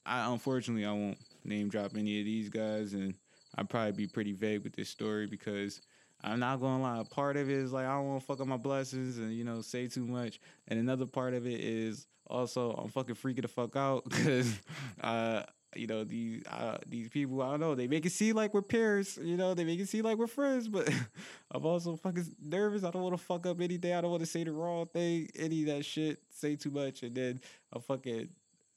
I 0.07 0.33
unfortunately 0.33 0.87
I 0.87 0.92
won't 0.92 1.18
name 1.44 1.68
drop 1.68 1.96
any 1.96 2.20
of 2.20 2.27
these 2.27 2.49
guys 2.49 2.92
and 2.92 3.14
I'd 3.57 3.68
probably 3.68 3.92
be 3.92 4.07
pretty 4.07 4.33
vague 4.33 4.62
with 4.62 4.77
this 4.77 4.88
story 4.88 5.27
because 5.27 5.81
I'm 6.23 6.41
not 6.41 6.61
gonna 6.61 6.83
lie. 6.83 7.05
Part 7.11 7.37
of 7.37 7.49
it 7.49 7.57
is 7.57 7.73
like 7.73 7.87
I 7.87 7.95
don't 7.95 8.09
want 8.09 8.21
to 8.21 8.27
fuck 8.27 8.41
up 8.41 8.47
my 8.47 8.57
blessings 8.57 9.19
and 9.19 9.33
you 9.33 9.45
know 9.45 9.61
say 9.63 9.87
too 9.89 10.07
much, 10.07 10.41
and 10.69 10.79
another 10.79 11.07
part 11.07 11.35
of 11.35 11.47
it 11.47 11.61
is 11.61 12.07
also 12.27 12.73
I'm 12.73 12.89
fucking 12.89 13.17
freaking 13.17 13.43
the 13.43 13.49
fuck 13.49 13.77
out 13.77 14.05
because 14.09 14.55
uh 15.03 15.43
you 15.77 15.87
know 15.87 16.05
these 16.05 16.43
uh, 16.47 16.79
these 16.89 17.09
people 17.09 17.41
I 17.43 17.51
don't 17.51 17.61
know 17.61 17.75
they 17.75 17.87
make 17.87 18.05
it 18.05 18.13
seem 18.13 18.35
like 18.35 18.55
we're 18.55 18.63
peers 18.63 19.19
you 19.23 19.37
know 19.37 19.55
they 19.55 19.65
make 19.65 19.79
it 19.79 19.89
seem 19.89 20.05
like 20.05 20.19
we're 20.19 20.27
friends 20.27 20.69
but 20.69 20.89
I'm 21.51 21.65
also 21.65 21.97
fucking 21.97 22.27
nervous. 22.43 22.85
I 22.85 22.91
don't 22.91 23.03
want 23.03 23.17
to 23.17 23.23
fuck 23.23 23.47
up 23.47 23.61
anything. 23.61 23.93
I 23.93 24.01
don't 24.01 24.11
want 24.11 24.23
to 24.23 24.27
say 24.27 24.45
the 24.45 24.53
wrong 24.53 24.87
thing 24.87 25.29
any 25.37 25.63
of 25.63 25.77
that 25.77 25.85
shit 25.85 26.21
say 26.31 26.57
too 26.57 26.71
much 26.71 27.03
and 27.03 27.15
then 27.15 27.41
I'm 27.73 27.83
fucking 27.83 28.29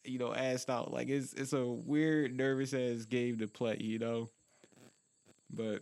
you 0.04 0.20
know 0.20 0.30
assed 0.30 0.70
out. 0.70 0.92
Like 0.92 1.10
it's 1.10 1.34
it's 1.34 1.54
a 1.54 1.66
weird 1.66 2.36
nervous 2.36 2.74
ass 2.74 3.06
game 3.06 3.40
to 3.40 3.48
play 3.48 3.78
you 3.80 4.00
know? 4.00 4.30
But 5.52 5.82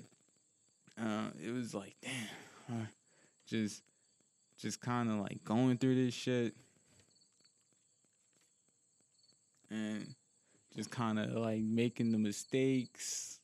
uh, 1.01 1.29
it 1.43 1.51
was 1.51 1.73
like, 1.73 1.95
damn, 2.01 2.81
uh, 2.81 2.85
just, 3.47 3.83
just 4.59 4.79
kind 4.81 5.09
of 5.09 5.17
like 5.17 5.43
going 5.43 5.77
through 5.77 5.95
this 6.05 6.13
shit, 6.13 6.53
and 9.69 10.13
just 10.75 10.91
kind 10.91 11.19
of 11.19 11.31
like 11.31 11.61
making 11.61 12.11
the 12.11 12.17
mistakes, 12.17 13.39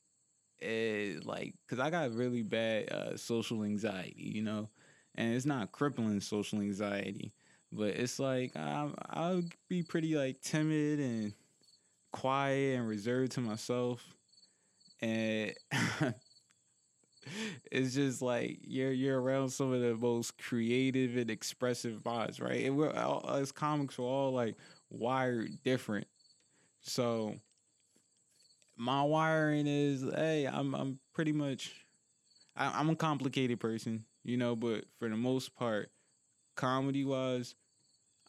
and 0.62 1.24
like, 1.24 1.54
cause 1.68 1.78
I 1.78 1.90
got 1.90 2.14
really 2.14 2.42
bad 2.42 2.92
uh, 2.92 3.16
social 3.16 3.64
anxiety, 3.64 4.32
you 4.34 4.42
know, 4.42 4.68
and 5.16 5.34
it's 5.34 5.46
not 5.46 5.72
crippling 5.72 6.20
social 6.20 6.60
anxiety, 6.60 7.32
but 7.72 7.88
it's 7.88 8.18
like 8.18 8.56
I 8.56 8.88
I'll 9.10 9.42
be 9.68 9.82
pretty 9.82 10.14
like 10.16 10.40
timid 10.42 11.00
and 11.00 11.32
quiet 12.12 12.78
and 12.78 12.88
reserved 12.88 13.32
to 13.32 13.40
myself, 13.40 14.04
and 15.00 15.52
it's 17.72 17.94
just 17.94 18.22
like 18.22 18.58
you're 18.62 18.92
you're 18.92 19.20
around 19.20 19.50
some 19.50 19.72
of 19.72 19.80
the 19.80 19.94
most 19.94 20.38
creative 20.38 21.16
and 21.16 21.30
expressive 21.30 22.04
minds, 22.04 22.40
right? 22.40 22.64
And 22.64 22.76
we're 22.76 22.92
all, 22.92 23.28
as 23.30 23.52
comics, 23.52 23.98
we're 23.98 24.04
all 24.06 24.32
like 24.32 24.56
wired 24.90 25.62
different. 25.64 26.06
So, 26.82 27.36
my 28.76 29.02
wiring 29.02 29.66
is 29.66 30.02
hey, 30.02 30.46
I'm 30.46 30.74
I'm 30.74 30.98
pretty 31.14 31.32
much 31.32 31.84
I, 32.56 32.80
I'm 32.80 32.90
a 32.90 32.96
complicated 32.96 33.60
person, 33.60 34.04
you 34.24 34.36
know, 34.36 34.56
but 34.56 34.84
for 34.98 35.08
the 35.08 35.16
most 35.16 35.54
part, 35.56 35.90
comedy 36.56 37.04
wise, 37.04 37.54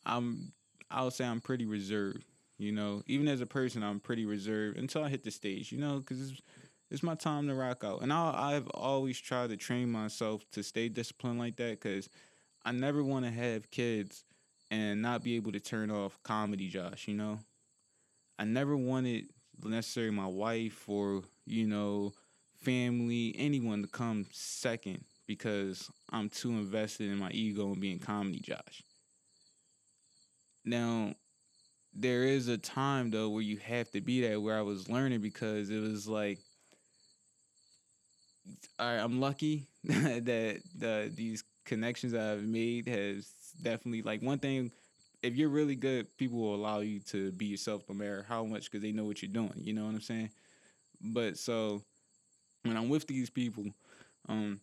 I'm 0.05 0.53
I'll 0.91 1.11
say 1.11 1.25
I'm 1.25 1.41
pretty 1.41 1.65
reserved. 1.65 2.25
You 2.57 2.71
know, 2.73 3.03
even 3.07 3.27
as 3.27 3.41
a 3.41 3.45
person, 3.47 3.83
I'm 3.83 3.99
pretty 3.99 4.25
reserved 4.25 4.77
until 4.77 5.03
I 5.03 5.09
hit 5.09 5.23
the 5.23 5.31
stage. 5.31 5.71
You 5.71 5.79
know, 5.79 5.99
because 5.99 6.41
it's, 6.91 7.03
my 7.03 7.15
time 7.15 7.47
to 7.47 7.55
rock 7.55 7.83
out, 7.83 8.01
and 8.01 8.11
i 8.11 8.53
I've 8.55 8.67
always 8.69 9.19
tried 9.19 9.49
to 9.49 9.57
train 9.57 9.91
myself 9.91 10.43
to 10.51 10.63
stay 10.63 10.89
disciplined 10.89 11.39
like 11.39 11.55
that 11.57 11.79
because 11.79 12.09
I 12.65 12.71
never 12.71 13.03
want 13.03 13.25
to 13.25 13.31
have 13.31 13.71
kids 13.71 14.23
and 14.71 15.01
not 15.01 15.23
be 15.23 15.35
able 15.35 15.51
to 15.51 15.59
turn 15.59 15.91
off 15.91 16.19
comedy, 16.23 16.67
Josh. 16.67 17.07
You 17.07 17.15
know, 17.15 17.39
I 18.37 18.45
never 18.45 18.75
wanted 18.75 19.25
necessarily 19.63 20.11
my 20.11 20.27
wife 20.27 20.87
or 20.87 21.23
you 21.45 21.67
know 21.67 22.13
family, 22.63 23.35
anyone 23.37 23.81
to 23.81 23.87
come 23.87 24.25
second 24.31 25.03
because 25.27 25.89
I'm 26.11 26.29
too 26.29 26.49
invested 26.51 27.09
in 27.09 27.17
my 27.17 27.29
ego 27.31 27.67
and 27.71 27.79
being 27.79 27.99
comedy 27.99 28.39
Josh. 28.39 28.83
Now, 30.65 31.13
there 31.93 32.23
is 32.23 32.47
a 32.47 32.57
time 32.57 33.11
though 33.11 33.29
where 33.29 33.41
you 33.41 33.57
have 33.57 33.91
to 33.91 34.01
be 34.01 34.21
that 34.27 34.41
where 34.41 34.57
I 34.57 34.61
was 34.61 34.89
learning 34.89 35.21
because 35.21 35.69
it 35.69 35.79
was 35.79 36.07
like 36.07 36.39
right, 38.79 38.97
I'm 38.97 39.19
lucky 39.19 39.67
that 39.83 40.61
the 40.77 41.11
these 41.13 41.43
connections 41.65 42.13
I've 42.13 42.43
made 42.43 42.87
has 42.87 43.31
definitely 43.61 44.01
like 44.01 44.21
one 44.21 44.39
thing 44.39 44.71
if 45.21 45.35
you're 45.35 45.49
really 45.49 45.75
good, 45.75 46.15
people 46.17 46.39
will 46.39 46.55
allow 46.55 46.79
you 46.79 46.99
to 46.99 47.31
be 47.31 47.45
yourself 47.45 47.83
no 47.89 47.95
matter 47.95 48.25
how 48.27 48.45
much 48.45 48.71
because 48.71 48.81
they 48.81 48.91
know 48.91 49.05
what 49.05 49.21
you're 49.21 49.31
doing. 49.31 49.53
You 49.57 49.73
know 49.73 49.85
what 49.85 49.95
I'm 49.95 50.01
saying? 50.01 50.29
But 51.01 51.37
so 51.37 51.83
when 52.63 52.77
I'm 52.77 52.89
with 52.89 53.07
these 53.07 53.29
people, 53.29 53.65
um, 54.27 54.61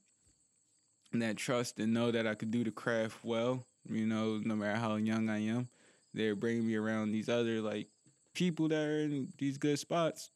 that 1.13 1.37
trust 1.37 1.79
and 1.79 1.95
know 1.95 2.11
that 2.11 2.27
I 2.27 2.35
could 2.35 2.51
do 2.51 2.65
the 2.65 2.71
craft 2.71 3.19
well, 3.23 3.65
you 3.89 4.07
know, 4.07 4.41
no 4.45 4.57
matter 4.57 4.79
how 4.79 4.97
young 4.97 5.29
I 5.29 5.47
am, 5.47 5.69
they're 6.15 6.35
bringing 6.35 6.67
me 6.67 6.77
around 6.77 7.13
these 7.13 7.29
other 7.29 7.61
like 7.61 7.89
people 8.35 8.69
that 8.69 8.83
are 8.83 9.01
in 9.01 9.29
these 9.39 9.59
good 9.59 9.79
spots. 9.79 10.31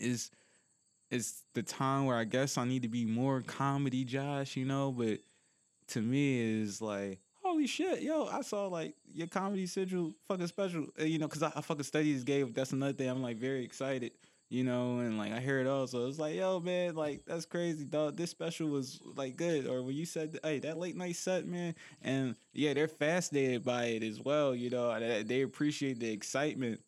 Is 0.00 0.30
is 1.14 1.42
the 1.54 1.62
time 1.62 2.06
where 2.06 2.16
I 2.16 2.24
guess 2.24 2.58
I 2.58 2.64
need 2.64 2.82
to 2.82 2.88
be 2.88 3.04
more 3.04 3.40
comedy, 3.40 4.04
Josh, 4.04 4.56
you 4.56 4.64
know, 4.64 4.92
but 4.92 5.20
to 5.88 6.00
me 6.00 6.62
is 6.62 6.80
like 6.82 7.20
holy 7.54 7.66
shit, 7.68 8.02
yo, 8.02 8.26
I 8.26 8.40
saw 8.40 8.66
like 8.66 8.94
your 9.12 9.28
Comedy 9.28 9.66
Central 9.66 10.12
fucking 10.26 10.46
special, 10.48 10.86
uh, 11.00 11.04
you 11.04 11.18
know, 11.18 11.28
because 11.28 11.42
I, 11.42 11.52
I 11.54 11.60
fucking 11.60 11.84
studies 11.84 12.24
game. 12.24 12.52
That's 12.52 12.72
another 12.72 12.92
thing. 12.92 13.08
I'm 13.08 13.22
like 13.22 13.36
very 13.36 13.64
excited, 13.64 14.12
you 14.48 14.64
know, 14.64 14.98
and 14.98 15.18
like 15.18 15.32
I 15.32 15.38
hear 15.38 15.60
it 15.60 15.66
all. 15.66 15.86
So 15.86 16.06
it's 16.06 16.18
like, 16.18 16.34
yo, 16.34 16.58
man, 16.58 16.96
like 16.96 17.24
that's 17.26 17.44
crazy, 17.44 17.84
dog. 17.84 18.16
This 18.16 18.30
special 18.30 18.68
was 18.68 18.98
like 19.14 19.36
good. 19.36 19.66
Or 19.66 19.82
when 19.82 19.94
you 19.94 20.04
said, 20.04 20.38
hey, 20.42 20.58
that 20.60 20.78
late 20.78 20.96
night 20.96 21.16
set, 21.16 21.46
man, 21.46 21.74
and 22.02 22.34
yeah, 22.52 22.74
they're 22.74 22.88
fascinated 22.88 23.64
by 23.64 23.84
it 23.84 24.02
as 24.02 24.20
well, 24.20 24.54
you 24.54 24.70
know, 24.70 25.22
they 25.22 25.42
appreciate 25.42 26.00
the 26.00 26.10
excitement, 26.10 26.80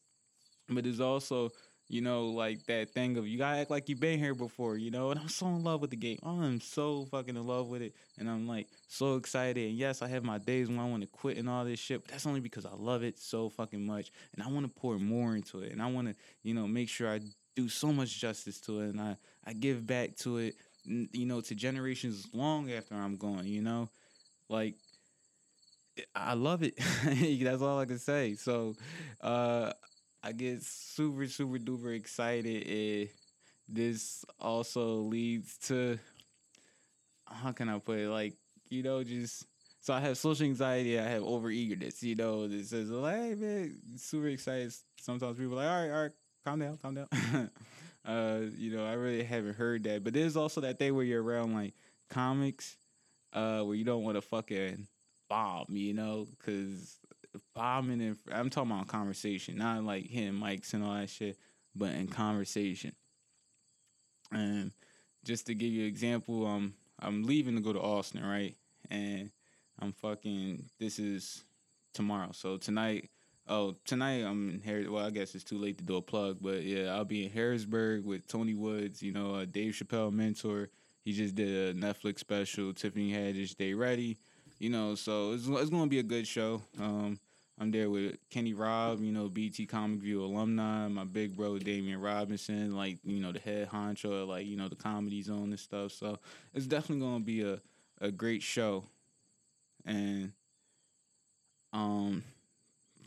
but 0.68 0.84
it's 0.84 1.00
also 1.00 1.50
you 1.88 2.00
know, 2.00 2.26
like 2.26 2.66
that 2.66 2.90
thing 2.90 3.16
of 3.16 3.28
you 3.28 3.38
gotta 3.38 3.58
act 3.58 3.70
like 3.70 3.88
you've 3.88 4.00
been 4.00 4.18
here 4.18 4.34
before, 4.34 4.76
you 4.76 4.90
know. 4.90 5.10
And 5.10 5.20
I'm 5.20 5.28
so 5.28 5.46
in 5.46 5.62
love 5.62 5.80
with 5.80 5.90
the 5.90 5.96
game. 5.96 6.18
I'm 6.24 6.60
so 6.60 7.06
fucking 7.10 7.36
in 7.36 7.46
love 7.46 7.68
with 7.68 7.82
it, 7.82 7.94
and 8.18 8.28
I'm 8.28 8.48
like 8.48 8.66
so 8.88 9.16
excited. 9.16 9.68
And 9.68 9.76
yes, 9.78 10.02
I 10.02 10.08
have 10.08 10.24
my 10.24 10.38
days 10.38 10.68
when 10.68 10.78
I 10.78 10.88
want 10.88 11.02
to 11.02 11.08
quit 11.08 11.36
and 11.36 11.48
all 11.48 11.64
this 11.64 11.78
shit, 11.78 12.02
but 12.02 12.10
that's 12.10 12.26
only 12.26 12.40
because 12.40 12.66
I 12.66 12.74
love 12.76 13.02
it 13.02 13.18
so 13.18 13.48
fucking 13.48 13.84
much, 13.84 14.10
and 14.34 14.42
I 14.42 14.48
want 14.50 14.66
to 14.66 14.80
pour 14.80 14.98
more 14.98 15.36
into 15.36 15.60
it, 15.60 15.72
and 15.72 15.80
I 15.80 15.86
want 15.86 16.08
to, 16.08 16.14
you 16.42 16.54
know, 16.54 16.66
make 16.66 16.88
sure 16.88 17.08
I 17.08 17.20
do 17.54 17.68
so 17.68 17.92
much 17.92 18.18
justice 18.18 18.60
to 18.62 18.80
it, 18.80 18.88
and 18.90 19.00
I 19.00 19.16
I 19.46 19.52
give 19.52 19.86
back 19.86 20.16
to 20.18 20.38
it, 20.38 20.56
you 20.84 21.26
know, 21.26 21.40
to 21.40 21.54
generations 21.54 22.26
long 22.32 22.72
after 22.72 22.96
I'm 22.96 23.16
gone, 23.16 23.46
you 23.46 23.62
know, 23.62 23.90
like 24.48 24.74
I 26.14 26.34
love 26.34 26.62
it. 26.62 26.74
That's 27.44 27.62
all 27.62 27.78
I 27.78 27.84
can 27.86 27.98
say. 27.98 28.34
So, 28.34 28.74
uh, 29.20 29.72
I 30.26 30.32
get 30.32 30.60
super 30.64 31.28
super 31.28 31.56
duper 31.56 31.94
excited. 31.94 32.66
and 32.66 33.08
this 33.68 34.24
also 34.40 34.96
leads 34.96 35.56
to 35.68 36.00
how 37.26 37.52
can 37.52 37.68
I 37.68 37.78
put 37.78 38.00
it? 38.00 38.08
Like 38.08 38.34
you 38.68 38.82
know, 38.82 39.04
just 39.04 39.46
so 39.80 39.94
I 39.94 40.00
have 40.00 40.18
social 40.18 40.46
anxiety. 40.46 40.98
I 40.98 41.04
have 41.04 41.22
over 41.22 41.48
eagerness. 41.48 42.02
You 42.02 42.16
know, 42.16 42.48
this 42.48 42.72
is 42.72 42.90
like, 42.90 43.14
hey 43.14 43.34
man, 43.36 43.78
super 43.96 44.26
excited. 44.26 44.72
Sometimes 45.00 45.38
people 45.38 45.60
are 45.60 45.64
like, 45.64 45.68
all 45.68 45.80
right, 45.80 45.90
all 45.94 46.02
right, 46.02 46.12
calm 46.44 46.58
down, 46.58 46.78
calm 46.82 46.94
down. 46.96 47.50
uh, 48.04 48.40
you 48.56 48.76
know, 48.76 48.84
I 48.84 48.94
really 48.94 49.22
haven't 49.22 49.54
heard 49.54 49.84
that. 49.84 50.02
But 50.02 50.12
there's 50.12 50.36
also 50.36 50.60
that 50.62 50.80
thing 50.80 50.96
where 50.96 51.04
you're 51.04 51.22
around 51.22 51.54
like 51.54 51.74
comics, 52.10 52.76
uh, 53.32 53.60
where 53.60 53.76
you 53.76 53.84
don't 53.84 54.02
want 54.02 54.16
to 54.16 54.22
fucking 54.22 54.88
bomb. 55.28 55.66
You 55.68 55.94
know, 55.94 56.26
because 56.36 56.98
bombing 57.56 58.02
and 58.02 58.16
I'm 58.30 58.50
talking 58.50 58.70
about 58.70 58.86
conversation, 58.86 59.56
not 59.56 59.82
like 59.82 60.06
hitting 60.06 60.34
mics 60.34 60.74
and 60.74 60.84
all 60.84 60.94
that 60.94 61.08
shit, 61.08 61.38
but 61.74 61.92
in 61.94 62.06
conversation. 62.06 62.92
And 64.30 64.72
just 65.24 65.46
to 65.46 65.54
give 65.54 65.72
you 65.72 65.82
an 65.82 65.88
example, 65.88 66.46
um, 66.46 66.74
I'm 67.00 67.24
leaving 67.24 67.56
to 67.56 67.62
go 67.62 67.72
to 67.72 67.80
Austin, 67.80 68.24
right? 68.24 68.54
And 68.90 69.30
I'm 69.80 69.92
fucking. 69.92 70.66
This 70.78 70.98
is 70.98 71.44
tomorrow, 71.94 72.30
so 72.32 72.58
tonight. 72.58 73.10
Oh, 73.48 73.74
tonight 73.84 74.24
I'm 74.24 74.50
in 74.50 74.60
Harris. 74.60 74.88
Well, 74.88 75.06
I 75.06 75.10
guess 75.10 75.34
it's 75.34 75.44
too 75.44 75.58
late 75.58 75.78
to 75.78 75.84
do 75.84 75.96
a 75.96 76.02
plug, 76.02 76.38
but 76.40 76.62
yeah, 76.62 76.94
I'll 76.94 77.04
be 77.04 77.24
in 77.24 77.30
Harrisburg 77.30 78.04
with 78.04 78.26
Tony 78.26 78.54
Woods. 78.54 79.02
You 79.02 79.12
know, 79.12 79.44
Dave 79.44 79.72
Chappelle 79.72 80.12
mentor. 80.12 80.68
He 81.04 81.12
just 81.12 81.36
did 81.36 81.76
a 81.76 81.78
Netflix 81.78 82.18
special. 82.18 82.72
Tiffany 82.74 83.12
Haddish, 83.12 83.56
They 83.56 83.72
Ready. 83.74 84.18
You 84.58 84.70
know, 84.70 84.94
so 84.94 85.32
it's 85.32 85.46
it's 85.46 85.70
gonna 85.70 85.86
be 85.86 86.00
a 86.00 86.02
good 86.02 86.26
show. 86.26 86.62
Um, 86.80 87.20
I'm 87.58 87.70
there 87.70 87.88
with 87.88 88.16
Kenny 88.28 88.52
Robb, 88.52 89.00
you 89.00 89.12
know, 89.12 89.28
BET 89.28 89.56
Comic 89.68 90.00
View 90.00 90.22
alumni, 90.22 90.88
my 90.88 91.04
big 91.04 91.36
bro 91.36 91.58
Damian 91.58 92.00
Robinson, 92.00 92.76
like, 92.76 92.98
you 93.02 93.20
know, 93.20 93.32
the 93.32 93.38
head 93.38 93.70
honcho, 93.70 94.26
like, 94.26 94.46
you 94.46 94.56
know, 94.56 94.68
the 94.68 94.76
comedy 94.76 95.22
zone 95.22 95.50
and 95.50 95.58
stuff. 95.58 95.92
So 95.92 96.18
it's 96.52 96.66
definitely 96.66 97.06
gonna 97.06 97.24
be 97.24 97.42
a, 97.42 97.60
a 98.00 98.10
great 98.10 98.42
show. 98.42 98.84
And 99.86 100.32
um 101.72 102.22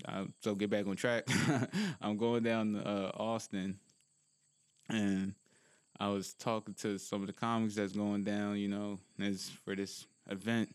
I, 0.08 0.26
so 0.42 0.56
get 0.56 0.70
back 0.70 0.88
on 0.88 0.96
track. 0.96 1.28
I'm 2.02 2.18
going 2.18 2.42
down 2.42 2.74
to 2.74 2.88
uh, 2.88 3.12
Austin 3.16 3.78
and 4.90 5.36
I 6.00 6.08
was 6.08 6.34
talking 6.34 6.74
to 6.76 6.98
some 6.98 7.22
of 7.22 7.28
the 7.28 7.34
comics 7.34 7.76
that's 7.76 7.92
going 7.94 8.24
down, 8.24 8.58
you 8.58 8.70
know, 8.70 8.98
as 9.20 9.52
for 9.64 9.76
this 9.76 10.08
event 10.30 10.74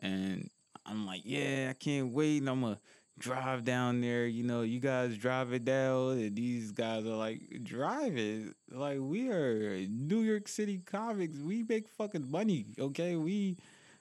and 0.00 0.50
I'm 0.88 1.06
like, 1.06 1.22
yeah, 1.24 1.68
I 1.70 1.72
can't 1.74 2.12
wait. 2.12 2.38
And 2.38 2.48
I'm 2.48 2.60
gonna 2.62 2.78
drive 3.18 3.64
down 3.64 4.00
there. 4.00 4.26
You 4.26 4.44
know, 4.44 4.62
you 4.62 4.80
guys 4.80 5.16
drive 5.16 5.52
it 5.52 5.64
down, 5.64 6.18
and 6.18 6.36
these 6.36 6.72
guys 6.72 7.04
are 7.04 7.16
like, 7.16 7.40
drive 7.64 8.16
it. 8.16 8.54
Like 8.70 8.98
we 9.00 9.30
are 9.30 9.76
New 9.88 10.20
York 10.20 10.48
City 10.48 10.78
comics. 10.84 11.38
We 11.38 11.64
make 11.68 11.88
fucking 11.88 12.30
money. 12.30 12.66
Okay, 12.78 13.16
we 13.16 13.56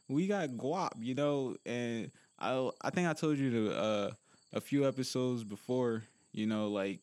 we 0.08 0.28
got 0.28 0.50
guap. 0.50 0.92
You 1.00 1.16
know, 1.16 1.56
and 1.66 2.12
I 2.40 2.70
I 2.82 2.90
think 2.90 3.08
I 3.08 3.14
told 3.14 3.38
you 3.38 3.52
to 3.52 3.78
uh, 3.78 4.12
a 4.54 4.62
few 4.62 4.88
episodes 4.88 5.44
before. 5.44 6.04
You 6.34 6.48
know, 6.48 6.68
like 6.70 7.00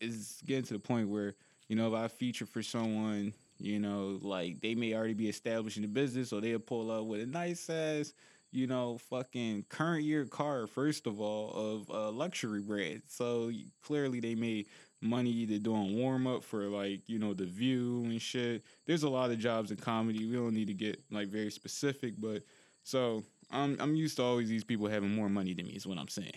it's 0.00 0.42
getting 0.42 0.64
to 0.64 0.74
the 0.74 0.80
point 0.80 1.08
where 1.08 1.34
you 1.68 1.76
know 1.76 1.88
if 1.88 1.94
I 1.94 2.08
feature 2.08 2.46
for 2.46 2.62
someone. 2.62 3.34
You 3.60 3.80
know, 3.80 4.20
like 4.22 4.60
they 4.60 4.76
may 4.76 4.94
already 4.94 5.14
be 5.14 5.28
established 5.28 5.78
in 5.78 5.82
the 5.82 5.88
business, 5.88 6.32
or 6.32 6.40
they'll 6.40 6.60
pull 6.60 6.92
up 6.92 7.06
with 7.06 7.20
a 7.20 7.26
nice 7.26 7.68
ass 7.68 8.12
you 8.50 8.66
know, 8.66 8.98
fucking 9.10 9.66
current 9.68 10.04
year 10.04 10.24
car, 10.24 10.66
first 10.66 11.06
of 11.06 11.20
all, 11.20 11.52
of 11.52 11.88
a 11.90 12.10
luxury 12.10 12.60
brand. 12.60 13.02
So 13.08 13.50
clearly 13.82 14.20
they 14.20 14.34
made 14.34 14.66
money 15.00 15.30
either 15.30 15.58
doing 15.58 15.96
warm 15.96 16.26
up 16.26 16.42
for 16.42 16.64
like, 16.64 17.02
you 17.06 17.18
know, 17.18 17.34
the 17.34 17.44
view 17.44 18.04
and 18.04 18.20
shit. 18.20 18.64
There's 18.86 19.02
a 19.02 19.08
lot 19.08 19.30
of 19.30 19.38
jobs 19.38 19.70
in 19.70 19.76
comedy. 19.76 20.26
We 20.26 20.36
don't 20.36 20.54
need 20.54 20.68
to 20.68 20.74
get 20.74 21.00
like 21.10 21.28
very 21.28 21.50
specific, 21.50 22.14
but 22.18 22.42
so 22.84 23.22
I'm 23.50 23.76
I'm 23.80 23.94
used 23.94 24.16
to 24.16 24.22
always 24.22 24.48
these 24.48 24.64
people 24.64 24.88
having 24.88 25.14
more 25.14 25.28
money 25.28 25.54
than 25.54 25.66
me 25.66 25.72
is 25.72 25.86
what 25.86 25.98
I'm 25.98 26.08
saying. 26.08 26.32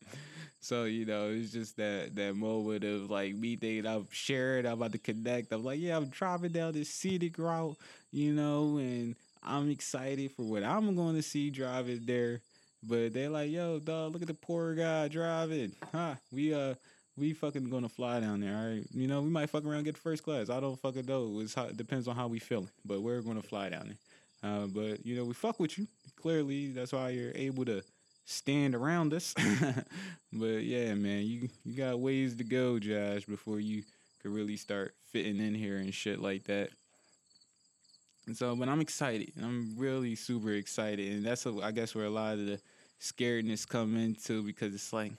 so, 0.60 0.84
you 0.84 1.04
know, 1.04 1.30
it's 1.30 1.52
just 1.52 1.76
that 1.76 2.14
that 2.16 2.34
moment 2.36 2.84
of 2.84 3.10
like 3.10 3.34
me 3.34 3.56
thinking 3.56 3.86
I'm 3.86 4.06
sharing, 4.10 4.66
I'm 4.66 4.74
about 4.74 4.92
to 4.92 4.98
connect. 4.98 5.52
I'm 5.52 5.64
like, 5.64 5.80
yeah, 5.80 5.96
I'm 5.96 6.08
driving 6.08 6.52
down 6.52 6.72
this 6.72 6.90
scenic 6.90 7.38
route, 7.38 7.76
you 8.10 8.32
know, 8.32 8.78
and 8.78 9.16
I'm 9.46 9.70
excited 9.70 10.32
for 10.32 10.42
what 10.42 10.64
I'm 10.64 10.94
going 10.94 11.16
to 11.16 11.22
see 11.22 11.50
driving 11.50 12.00
there. 12.04 12.40
But 12.82 13.14
they're 13.14 13.30
like, 13.30 13.50
yo, 13.50 13.78
dog, 13.78 14.12
look 14.12 14.22
at 14.22 14.28
the 14.28 14.34
poor 14.34 14.74
guy 14.74 15.08
driving. 15.08 15.72
Huh? 15.92 16.14
We 16.30 16.54
uh 16.54 16.74
we 17.16 17.32
fucking 17.32 17.70
gonna 17.70 17.88
fly 17.88 18.20
down 18.20 18.40
there, 18.40 18.56
all 18.56 18.66
right? 18.66 18.84
You 18.92 19.06
know, 19.08 19.22
we 19.22 19.30
might 19.30 19.50
fuck 19.50 19.64
around 19.64 19.84
get 19.84 19.96
first 19.96 20.22
class. 20.22 20.50
I 20.50 20.60
don't 20.60 20.78
fucking 20.78 21.06
know. 21.06 21.40
It's 21.40 21.54
how, 21.54 21.64
it 21.64 21.76
depends 21.76 22.06
on 22.08 22.16
how 22.16 22.28
we 22.28 22.38
feeling. 22.38 22.70
But 22.84 23.00
we're 23.00 23.22
gonna 23.22 23.42
fly 23.42 23.70
down 23.70 23.96
there. 24.42 24.50
Uh, 24.50 24.66
but 24.66 25.04
you 25.04 25.16
know, 25.16 25.24
we 25.24 25.32
fuck 25.32 25.58
with 25.58 25.78
you. 25.78 25.86
Clearly, 26.16 26.68
that's 26.68 26.92
why 26.92 27.10
you're 27.10 27.32
able 27.34 27.64
to 27.64 27.82
stand 28.26 28.74
around 28.74 29.14
us. 29.14 29.34
but 30.32 30.62
yeah, 30.62 30.94
man, 30.94 31.24
you 31.24 31.48
you 31.64 31.74
got 31.74 31.98
ways 31.98 32.36
to 32.36 32.44
go, 32.44 32.78
Josh, 32.78 33.24
before 33.24 33.60
you 33.60 33.82
could 34.22 34.32
really 34.32 34.56
start 34.56 34.94
fitting 35.12 35.40
in 35.40 35.54
here 35.54 35.78
and 35.78 35.94
shit 35.94 36.20
like 36.20 36.44
that. 36.44 36.70
And 38.26 38.36
so, 38.36 38.56
but 38.56 38.68
I'm 38.68 38.80
excited. 38.80 39.32
I'm 39.40 39.74
really 39.76 40.14
super 40.16 40.52
excited, 40.52 41.12
and 41.12 41.24
that's 41.24 41.46
a, 41.46 41.54
I 41.62 41.70
guess 41.70 41.94
where 41.94 42.06
a 42.06 42.10
lot 42.10 42.34
of 42.34 42.46
the 42.46 42.60
scaredness 43.00 43.68
come 43.68 43.96
into 43.96 44.42
because 44.42 44.74
it's 44.74 44.92
like, 44.92 45.12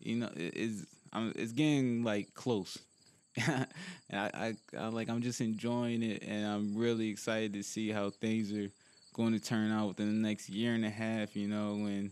you 0.00 0.16
know, 0.16 0.30
it, 0.36 0.52
it's 0.56 0.86
I'm, 1.12 1.32
it's 1.36 1.52
getting 1.52 2.04
like 2.04 2.34
close. 2.34 2.78
and 3.46 3.66
I, 4.12 4.30
I, 4.34 4.54
I 4.78 4.88
like 4.88 5.08
I'm 5.08 5.22
just 5.22 5.40
enjoying 5.40 6.02
it, 6.02 6.22
and 6.26 6.46
I'm 6.46 6.76
really 6.76 7.08
excited 7.08 7.52
to 7.54 7.62
see 7.62 7.90
how 7.90 8.10
things 8.10 8.52
are 8.52 8.70
going 9.14 9.32
to 9.32 9.40
turn 9.40 9.72
out 9.72 9.88
within 9.88 10.08
the 10.22 10.28
next 10.28 10.48
year 10.48 10.74
and 10.74 10.84
a 10.84 10.90
half. 10.90 11.36
You 11.36 11.48
know, 11.48 11.86
and 11.86 12.10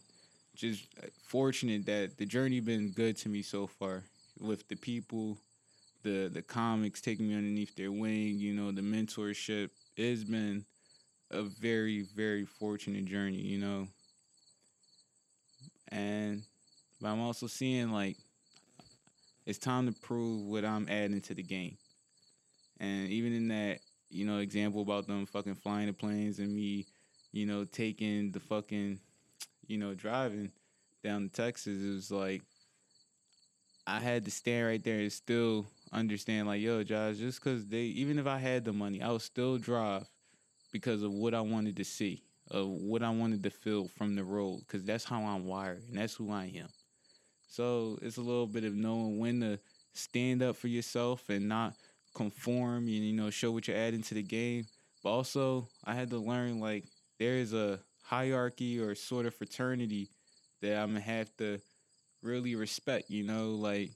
just 0.57 0.87
uh, 1.03 1.07
fortunate 1.27 1.87
that 1.87 2.19
the 2.19 2.27
journey 2.27 2.61
been 2.61 2.91
good 2.91 3.17
to 3.19 3.29
me 3.29 3.43
so 3.43 3.67
far 3.67 4.05
with 4.41 4.69
the 4.69 4.77
people, 4.77 5.39
the 6.03 6.31
the 6.33 6.43
comics 6.43 7.01
taking 7.01 7.29
me 7.29 7.35
underneath 7.37 7.77
their 7.77 7.93
wing. 7.93 8.39
You 8.39 8.55
know, 8.55 8.73
the 8.73 8.83
mentorship. 8.83 9.71
It's 9.97 10.25
been 10.25 10.65
a 11.31 11.43
very 11.43 12.03
very 12.17 12.45
fortunate 12.45 13.05
journey. 13.05 13.41
You 13.41 13.59
know, 13.59 13.89
and 15.89 16.43
but 17.01 17.09
I'm 17.09 17.21
also 17.21 17.47
seeing 17.47 17.91
like 17.91 18.17
it's 19.47 19.59
time 19.59 19.87
to 19.87 20.01
prove 20.01 20.47
what 20.47 20.65
I'm 20.65 20.87
adding 20.89 21.21
to 21.23 21.35
the 21.35 21.43
game. 21.43 21.77
And 22.79 23.09
even 23.09 23.33
in 23.33 23.49
that, 23.49 23.81
you 24.09 24.25
know, 24.25 24.39
example 24.39 24.83
about 24.83 25.07
them 25.07 25.27
fucking 25.27 25.57
flying 25.57 25.87
the 25.87 25.93
planes 25.93 26.39
and 26.39 26.55
me, 26.55 26.87
you 27.33 27.47
know, 27.47 27.65
taking 27.65 28.31
the 28.33 28.41
fucking, 28.41 29.01
you 29.67 29.79
know, 29.79 29.95
driving 29.95 30.53
down 31.03 31.23
to 31.23 31.29
Texas, 31.29 31.83
it 31.83 31.95
was 31.95 32.11
like 32.11 32.43
I 33.87 33.99
had 33.99 34.25
to 34.25 34.31
stand 34.31 34.67
right 34.67 34.85
there 34.85 35.01
and 35.01 35.13
still 35.13 35.67
understand, 35.93 36.49
like, 36.49 36.61
yo, 36.61 36.83
Josh, 36.83 37.17
just 37.17 37.43
because 37.43 37.67
they, 37.67 37.83
even 37.83 38.19
if 38.19 38.27
I 38.27 38.39
had 38.39 38.65
the 38.65 38.73
money, 38.73 39.03
I 39.03 39.11
would 39.11 39.23
still 39.23 39.59
drive 39.59 40.07
because 40.73 41.03
of 41.03 41.13
what 41.13 41.35
I 41.35 41.41
wanted 41.41 41.77
to 41.77 41.85
see, 41.85 42.23
of 42.51 42.69
what 42.69 43.03
I 43.03 43.11
wanted 43.11 43.43
to 43.45 43.51
feel 43.51 43.89
from 43.89 44.15
the 44.17 44.25
road, 44.25 44.61
because 44.61 44.85
that's 44.85 45.05
how 45.05 45.23
I'm 45.23 45.47
wired 45.47 45.83
and 45.89 45.99
that's 45.99 46.15
who 46.15 46.31
I 46.33 46.53
am. 46.57 46.69
So 47.49 47.99
it's 48.03 48.17
a 48.17 48.23
little 48.23 48.47
bit 48.47 48.65
of 48.65 48.75
knowing 48.75 49.19
when 49.19 49.41
to 49.41 49.59
stand 49.93 50.43
up 50.43 50.57
for 50.57 50.69
yourself 50.69 51.29
and 51.29 51.49
not 51.49 51.75
conform 52.15 52.85
and 52.85 52.89
you 52.89 53.13
know 53.13 53.31
show 53.31 53.53
what 53.53 53.69
you're 53.69 53.77
adding 53.77 54.03
to 54.03 54.15
the 54.15 54.23
game. 54.23 54.67
But 55.03 55.11
also 55.11 55.69
I 55.85 55.95
had 55.95 56.11
to 56.11 56.19
learn 56.19 56.61
like 56.61 56.85
there 57.19 57.35
is 57.35 57.53
a 57.53 57.81
hierarchy 58.03 58.81
or 58.81 58.95
sort 58.95 59.27
of 59.27 59.35
fraternity 59.35 60.09
that 60.63 60.77
I'm 60.77 60.89
gonna 60.89 61.01
have 61.01 61.35
to 61.39 61.61
really 62.23 62.55
respect. 62.55 63.11
You 63.11 63.25
know, 63.25 63.51
like 63.51 63.91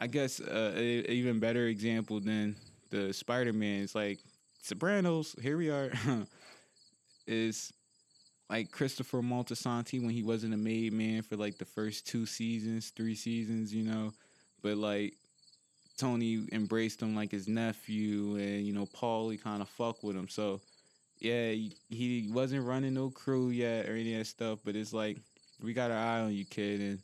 I 0.00 0.06
guess 0.06 0.40
uh, 0.40 0.72
a, 0.76 0.98
a 1.00 1.10
even 1.10 1.40
better 1.40 1.66
example 1.66 2.20
than 2.20 2.56
the 2.90 3.12
Spider 3.12 3.52
Man 3.52 3.82
is 3.82 3.94
like 3.94 4.18
Sopranos. 4.62 5.34
Here 5.40 5.56
we 5.56 5.70
are. 5.70 5.90
is 7.26 7.72
like 8.48 8.70
Christopher 8.70 9.20
Moltisanti 9.20 10.00
when 10.00 10.10
he 10.10 10.22
wasn't 10.22 10.54
a 10.54 10.56
made 10.56 10.92
man 10.92 11.22
for 11.22 11.36
like 11.36 11.58
the 11.58 11.64
first 11.64 12.06
two 12.06 12.26
seasons, 12.26 12.90
three 12.90 13.14
seasons, 13.14 13.74
you 13.74 13.84
know. 13.84 14.12
But 14.62 14.78
like 14.78 15.14
Tony 15.98 16.46
embraced 16.52 17.02
him 17.02 17.14
like 17.14 17.30
his 17.30 17.48
nephew, 17.48 18.36
and 18.36 18.66
you 18.66 18.72
know 18.72 18.86
Paulie 18.86 19.42
kind 19.42 19.62
of 19.62 19.68
fuck 19.68 20.02
with 20.02 20.16
him. 20.16 20.28
So 20.28 20.60
yeah, 21.20 21.50
he, 21.50 21.72
he 21.88 22.28
wasn't 22.32 22.64
running 22.64 22.94
no 22.94 23.10
crew 23.10 23.50
yet 23.50 23.88
or 23.88 23.92
any 23.92 24.14
of 24.14 24.20
that 24.20 24.26
stuff. 24.26 24.60
But 24.64 24.76
it's 24.76 24.92
like 24.92 25.18
we 25.62 25.72
got 25.72 25.90
our 25.90 25.98
eye 25.98 26.20
on 26.20 26.32
you, 26.32 26.44
kid, 26.44 26.80
and 26.80 26.98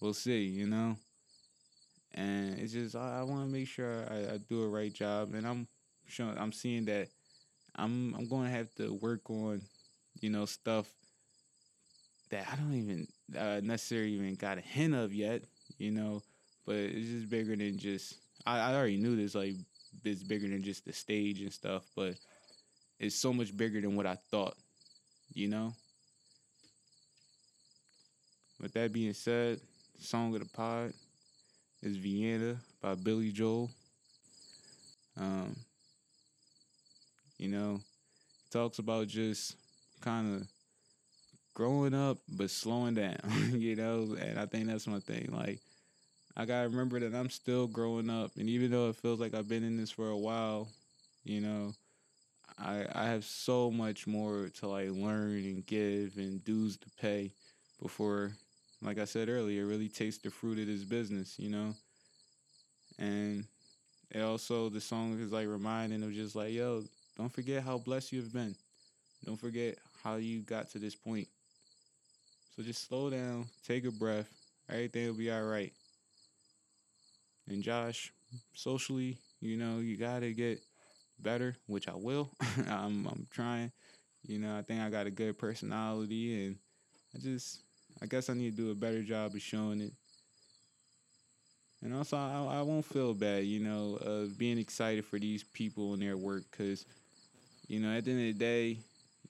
we'll 0.00 0.14
see, 0.14 0.44
you 0.44 0.66
know. 0.66 0.96
And 2.14 2.58
it's 2.58 2.72
just 2.72 2.96
I, 2.96 3.20
I 3.20 3.22
want 3.22 3.46
to 3.46 3.52
make 3.52 3.68
sure 3.68 4.06
I, 4.10 4.34
I 4.34 4.38
do 4.48 4.62
a 4.62 4.68
right 4.68 4.92
job, 4.92 5.34
and 5.34 5.46
I'm 5.46 5.66
showing 6.06 6.36
I'm 6.38 6.52
seeing 6.52 6.84
that 6.86 7.08
I'm 7.76 8.14
I'm 8.14 8.28
going 8.28 8.46
to 8.46 8.56
have 8.56 8.74
to 8.76 8.92
work 8.94 9.30
on 9.30 9.62
you 10.20 10.30
know, 10.30 10.44
stuff 10.44 10.86
that 12.30 12.46
I 12.50 12.56
don't 12.56 12.74
even 12.74 13.06
uh, 13.36 13.60
necessarily 13.62 14.12
even 14.12 14.34
got 14.34 14.58
a 14.58 14.60
hint 14.60 14.94
of 14.94 15.12
yet, 15.12 15.42
you 15.78 15.90
know, 15.90 16.22
but 16.66 16.76
it's 16.76 17.08
just 17.08 17.30
bigger 17.30 17.56
than 17.56 17.78
just, 17.78 18.16
I, 18.46 18.58
I 18.58 18.74
already 18.74 18.96
knew 18.96 19.16
this, 19.16 19.34
like, 19.34 19.54
it's 20.04 20.22
bigger 20.22 20.48
than 20.48 20.62
just 20.62 20.84
the 20.84 20.92
stage 20.92 21.40
and 21.40 21.52
stuff, 21.52 21.82
but 21.94 22.14
it's 22.98 23.16
so 23.16 23.32
much 23.32 23.54
bigger 23.54 23.80
than 23.80 23.96
what 23.96 24.06
I 24.06 24.16
thought, 24.30 24.54
you 25.34 25.48
know? 25.48 25.74
With 28.60 28.72
that 28.74 28.92
being 28.92 29.12
said, 29.12 29.60
song 29.98 30.34
of 30.34 30.40
the 30.40 30.48
pod 30.48 30.92
is 31.82 31.96
Vienna 31.96 32.56
by 32.80 32.94
Billy 32.94 33.32
Joel. 33.32 33.70
Um, 35.18 35.56
you 37.38 37.48
know, 37.48 37.80
talks 38.50 38.78
about 38.78 39.08
just 39.08 39.56
kind 40.00 40.36
of 40.36 40.48
growing 41.54 41.94
up 41.94 42.18
but 42.28 42.50
slowing 42.50 42.94
down, 42.94 43.18
you 43.52 43.76
know, 43.76 44.16
and 44.20 44.38
I 44.38 44.46
think 44.46 44.66
that's 44.66 44.86
my 44.86 45.00
thing. 45.00 45.30
Like 45.32 45.60
I 46.36 46.44
gotta 46.44 46.68
remember 46.68 47.00
that 47.00 47.14
I'm 47.14 47.30
still 47.30 47.66
growing 47.66 48.10
up, 48.10 48.32
and 48.38 48.48
even 48.48 48.70
though 48.70 48.88
it 48.88 48.96
feels 48.96 49.20
like 49.20 49.34
I've 49.34 49.48
been 49.48 49.64
in 49.64 49.76
this 49.76 49.90
for 49.90 50.08
a 50.08 50.18
while, 50.18 50.68
you 51.24 51.40
know, 51.40 51.74
I 52.58 52.86
I 52.94 53.04
have 53.06 53.24
so 53.24 53.70
much 53.70 54.06
more 54.06 54.50
to 54.60 54.68
like 54.68 54.90
learn 54.90 55.44
and 55.44 55.66
give 55.66 56.16
and 56.16 56.44
dues 56.44 56.76
to 56.78 56.90
pay 57.00 57.32
before, 57.80 58.32
like 58.82 58.98
I 58.98 59.04
said 59.04 59.28
earlier, 59.28 59.66
really 59.66 59.88
taste 59.88 60.22
the 60.24 60.30
fruit 60.30 60.58
of 60.58 60.66
this 60.66 60.84
business, 60.84 61.38
you 61.38 61.50
know, 61.50 61.74
and 62.98 63.44
it 64.10 64.20
also 64.22 64.68
the 64.68 64.80
song 64.80 65.18
is 65.20 65.32
like 65.32 65.48
reminding 65.48 66.02
of 66.02 66.12
just 66.12 66.36
like 66.36 66.52
yo, 66.52 66.84
don't 67.18 67.32
forget 67.32 67.62
how 67.62 67.78
blessed 67.78 68.12
you've 68.12 68.32
been, 68.32 68.56
don't 69.24 69.40
forget 69.40 69.78
how 70.04 70.16
you 70.16 70.40
got 70.42 70.70
to 70.72 70.78
this 70.78 70.94
point. 70.96 71.28
So 72.56 72.62
just 72.62 72.86
slow 72.86 73.10
down, 73.10 73.48
take 73.66 73.84
a 73.84 73.90
breath. 73.90 74.28
Everything 74.68 75.06
will 75.06 75.14
be 75.14 75.30
all 75.30 75.42
right. 75.42 75.72
And 77.48 77.62
Josh, 77.62 78.12
socially, 78.54 79.18
you 79.40 79.56
know, 79.56 79.78
you 79.78 79.96
gotta 79.96 80.32
get 80.32 80.60
better, 81.20 81.56
which 81.66 81.88
I 81.88 81.94
will. 81.94 82.30
I'm 82.68 83.06
I'm 83.06 83.26
trying. 83.30 83.72
You 84.26 84.38
know, 84.38 84.56
I 84.56 84.62
think 84.62 84.80
I 84.80 84.90
got 84.90 85.06
a 85.06 85.12
good 85.12 85.38
personality, 85.38 86.46
and 86.46 86.56
I 87.14 87.18
just, 87.18 87.60
I 88.02 88.06
guess 88.06 88.28
I 88.28 88.34
need 88.34 88.56
to 88.56 88.62
do 88.64 88.70
a 88.72 88.74
better 88.74 89.02
job 89.02 89.34
of 89.34 89.40
showing 89.40 89.80
it. 89.80 89.92
And 91.84 91.94
also, 91.94 92.16
I, 92.16 92.58
I 92.58 92.62
won't 92.62 92.84
feel 92.84 93.14
bad, 93.14 93.44
you 93.44 93.60
know, 93.60 93.96
of 94.00 94.36
being 94.36 94.58
excited 94.58 95.04
for 95.04 95.18
these 95.18 95.44
people 95.44 95.92
and 95.92 96.02
their 96.02 96.16
work, 96.16 96.42
because, 96.50 96.84
you 97.68 97.80
know, 97.80 97.96
at 97.96 98.04
the 98.04 98.10
end 98.10 98.20
of 98.20 98.26
the 98.26 98.32
day, 98.44 98.78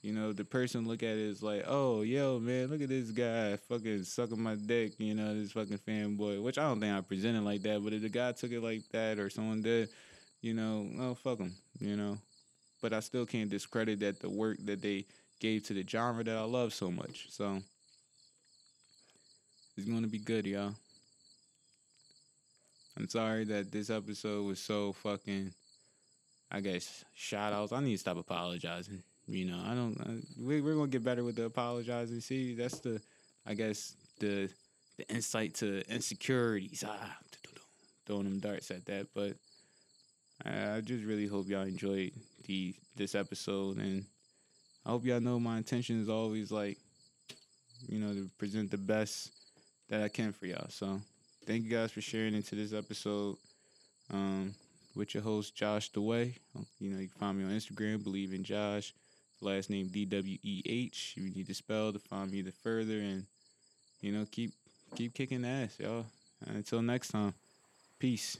you 0.02 0.12
know, 0.12 0.32
the 0.32 0.44
person 0.44 0.86
look 0.86 1.02
at 1.02 1.16
it 1.16 1.30
as 1.30 1.42
like, 1.42 1.64
oh, 1.66 2.02
yo, 2.02 2.38
man, 2.38 2.68
look 2.68 2.82
at 2.82 2.88
this 2.88 3.10
guy 3.10 3.56
fucking 3.56 4.04
sucking 4.04 4.42
my 4.42 4.54
dick, 4.54 4.92
you 4.98 5.14
know, 5.14 5.34
this 5.34 5.52
fucking 5.52 5.78
fanboy. 5.78 6.42
Which 6.42 6.58
I 6.58 6.62
don't 6.62 6.80
think 6.80 6.96
I 6.96 7.00
presented 7.02 7.44
like 7.44 7.62
that, 7.62 7.84
but 7.84 7.92
if 7.92 8.02
the 8.02 8.08
guy 8.08 8.32
took 8.32 8.52
it 8.52 8.62
like 8.62 8.82
that 8.92 9.18
or 9.18 9.30
someone 9.30 9.62
did, 9.62 9.90
you 10.40 10.54
know, 10.54 10.88
oh, 10.98 11.14
fuck 11.14 11.38
him, 11.38 11.52
you 11.78 11.96
know. 11.96 12.18
But 12.80 12.92
I 12.92 13.00
still 13.00 13.26
can't 13.26 13.48
discredit 13.48 14.00
that 14.00 14.20
the 14.20 14.28
work 14.28 14.58
that 14.64 14.82
they 14.82 15.06
gave 15.40 15.62
to 15.64 15.74
the 15.74 15.86
genre 15.88 16.24
that 16.24 16.36
I 16.36 16.42
love 16.42 16.74
so 16.74 16.90
much. 16.90 17.28
So 17.30 17.62
it's 19.76 19.88
gonna 19.88 20.06
be 20.06 20.18
good, 20.18 20.46
y'all. 20.46 20.74
I'm 22.96 23.08
sorry 23.08 23.44
that 23.44 23.72
this 23.72 23.88
episode 23.88 24.44
was 24.44 24.60
so 24.60 24.92
fucking 24.92 25.52
I 26.52 26.60
guess 26.60 27.04
shout 27.14 27.54
outs. 27.54 27.72
I 27.72 27.80
need 27.80 27.92
to 27.92 27.98
stop 27.98 28.18
apologizing. 28.18 29.02
You 29.26 29.46
know, 29.46 29.62
I 29.64 29.74
don't. 29.74 29.98
I, 30.00 30.42
we, 30.42 30.60
we're 30.60 30.74
gonna 30.74 30.88
get 30.88 31.02
better 31.02 31.24
with 31.24 31.36
the 31.36 31.44
apologizing. 31.44 32.20
See, 32.20 32.54
that's 32.54 32.78
the, 32.80 33.00
I 33.46 33.54
guess 33.54 33.96
the 34.20 34.50
the 34.98 35.08
insight 35.08 35.54
to 35.56 35.82
insecurities. 35.90 36.84
Ah, 36.86 37.16
throwing 38.04 38.24
them 38.24 38.40
darts 38.40 38.70
at 38.70 38.84
that, 38.86 39.06
but 39.14 39.34
I, 40.44 40.76
I 40.76 40.80
just 40.82 41.04
really 41.04 41.26
hope 41.26 41.48
y'all 41.48 41.62
enjoyed 41.62 42.12
the 42.46 42.74
this 42.96 43.14
episode, 43.14 43.78
and 43.78 44.04
I 44.84 44.90
hope 44.90 45.06
y'all 45.06 45.20
know 45.20 45.40
my 45.40 45.56
intention 45.56 46.02
is 46.02 46.10
always 46.10 46.52
like, 46.52 46.76
you 47.88 47.98
know, 47.98 48.12
to 48.12 48.28
present 48.36 48.70
the 48.70 48.76
best 48.76 49.30
that 49.92 50.02
I 50.02 50.08
can 50.08 50.32
for 50.32 50.46
y'all. 50.46 50.66
So, 50.70 51.00
thank 51.46 51.64
you 51.64 51.70
guys 51.70 51.92
for 51.92 52.00
sharing 52.00 52.34
into 52.34 52.54
this 52.54 52.72
episode. 52.72 53.36
Um, 54.12 54.54
with 54.94 55.14
your 55.14 55.22
host 55.22 55.54
Josh 55.54 55.90
the 55.90 56.00
Way. 56.00 56.34
You 56.80 56.90
know, 56.90 56.98
you 56.98 57.08
can 57.08 57.18
find 57.18 57.38
me 57.38 57.44
on 57.44 57.50
Instagram, 57.50 58.02
believe 58.02 58.34
in 58.34 58.44
Josh 58.44 58.92
last 59.42 59.70
name 59.70 59.88
D 59.88 60.04
W 60.04 60.38
E 60.42 60.62
H. 60.66 61.14
You 61.16 61.30
need 61.30 61.46
to 61.46 61.54
spell 61.54 61.92
to 61.92 61.98
find 61.98 62.30
me 62.30 62.42
the 62.42 62.52
further 62.52 62.98
and 62.98 63.24
you 64.00 64.12
know 64.12 64.26
keep 64.30 64.52
keep 64.94 65.14
kicking 65.14 65.44
ass, 65.44 65.76
y'all. 65.78 66.06
Until 66.46 66.82
next 66.82 67.08
time, 67.08 67.34
peace. 67.98 68.36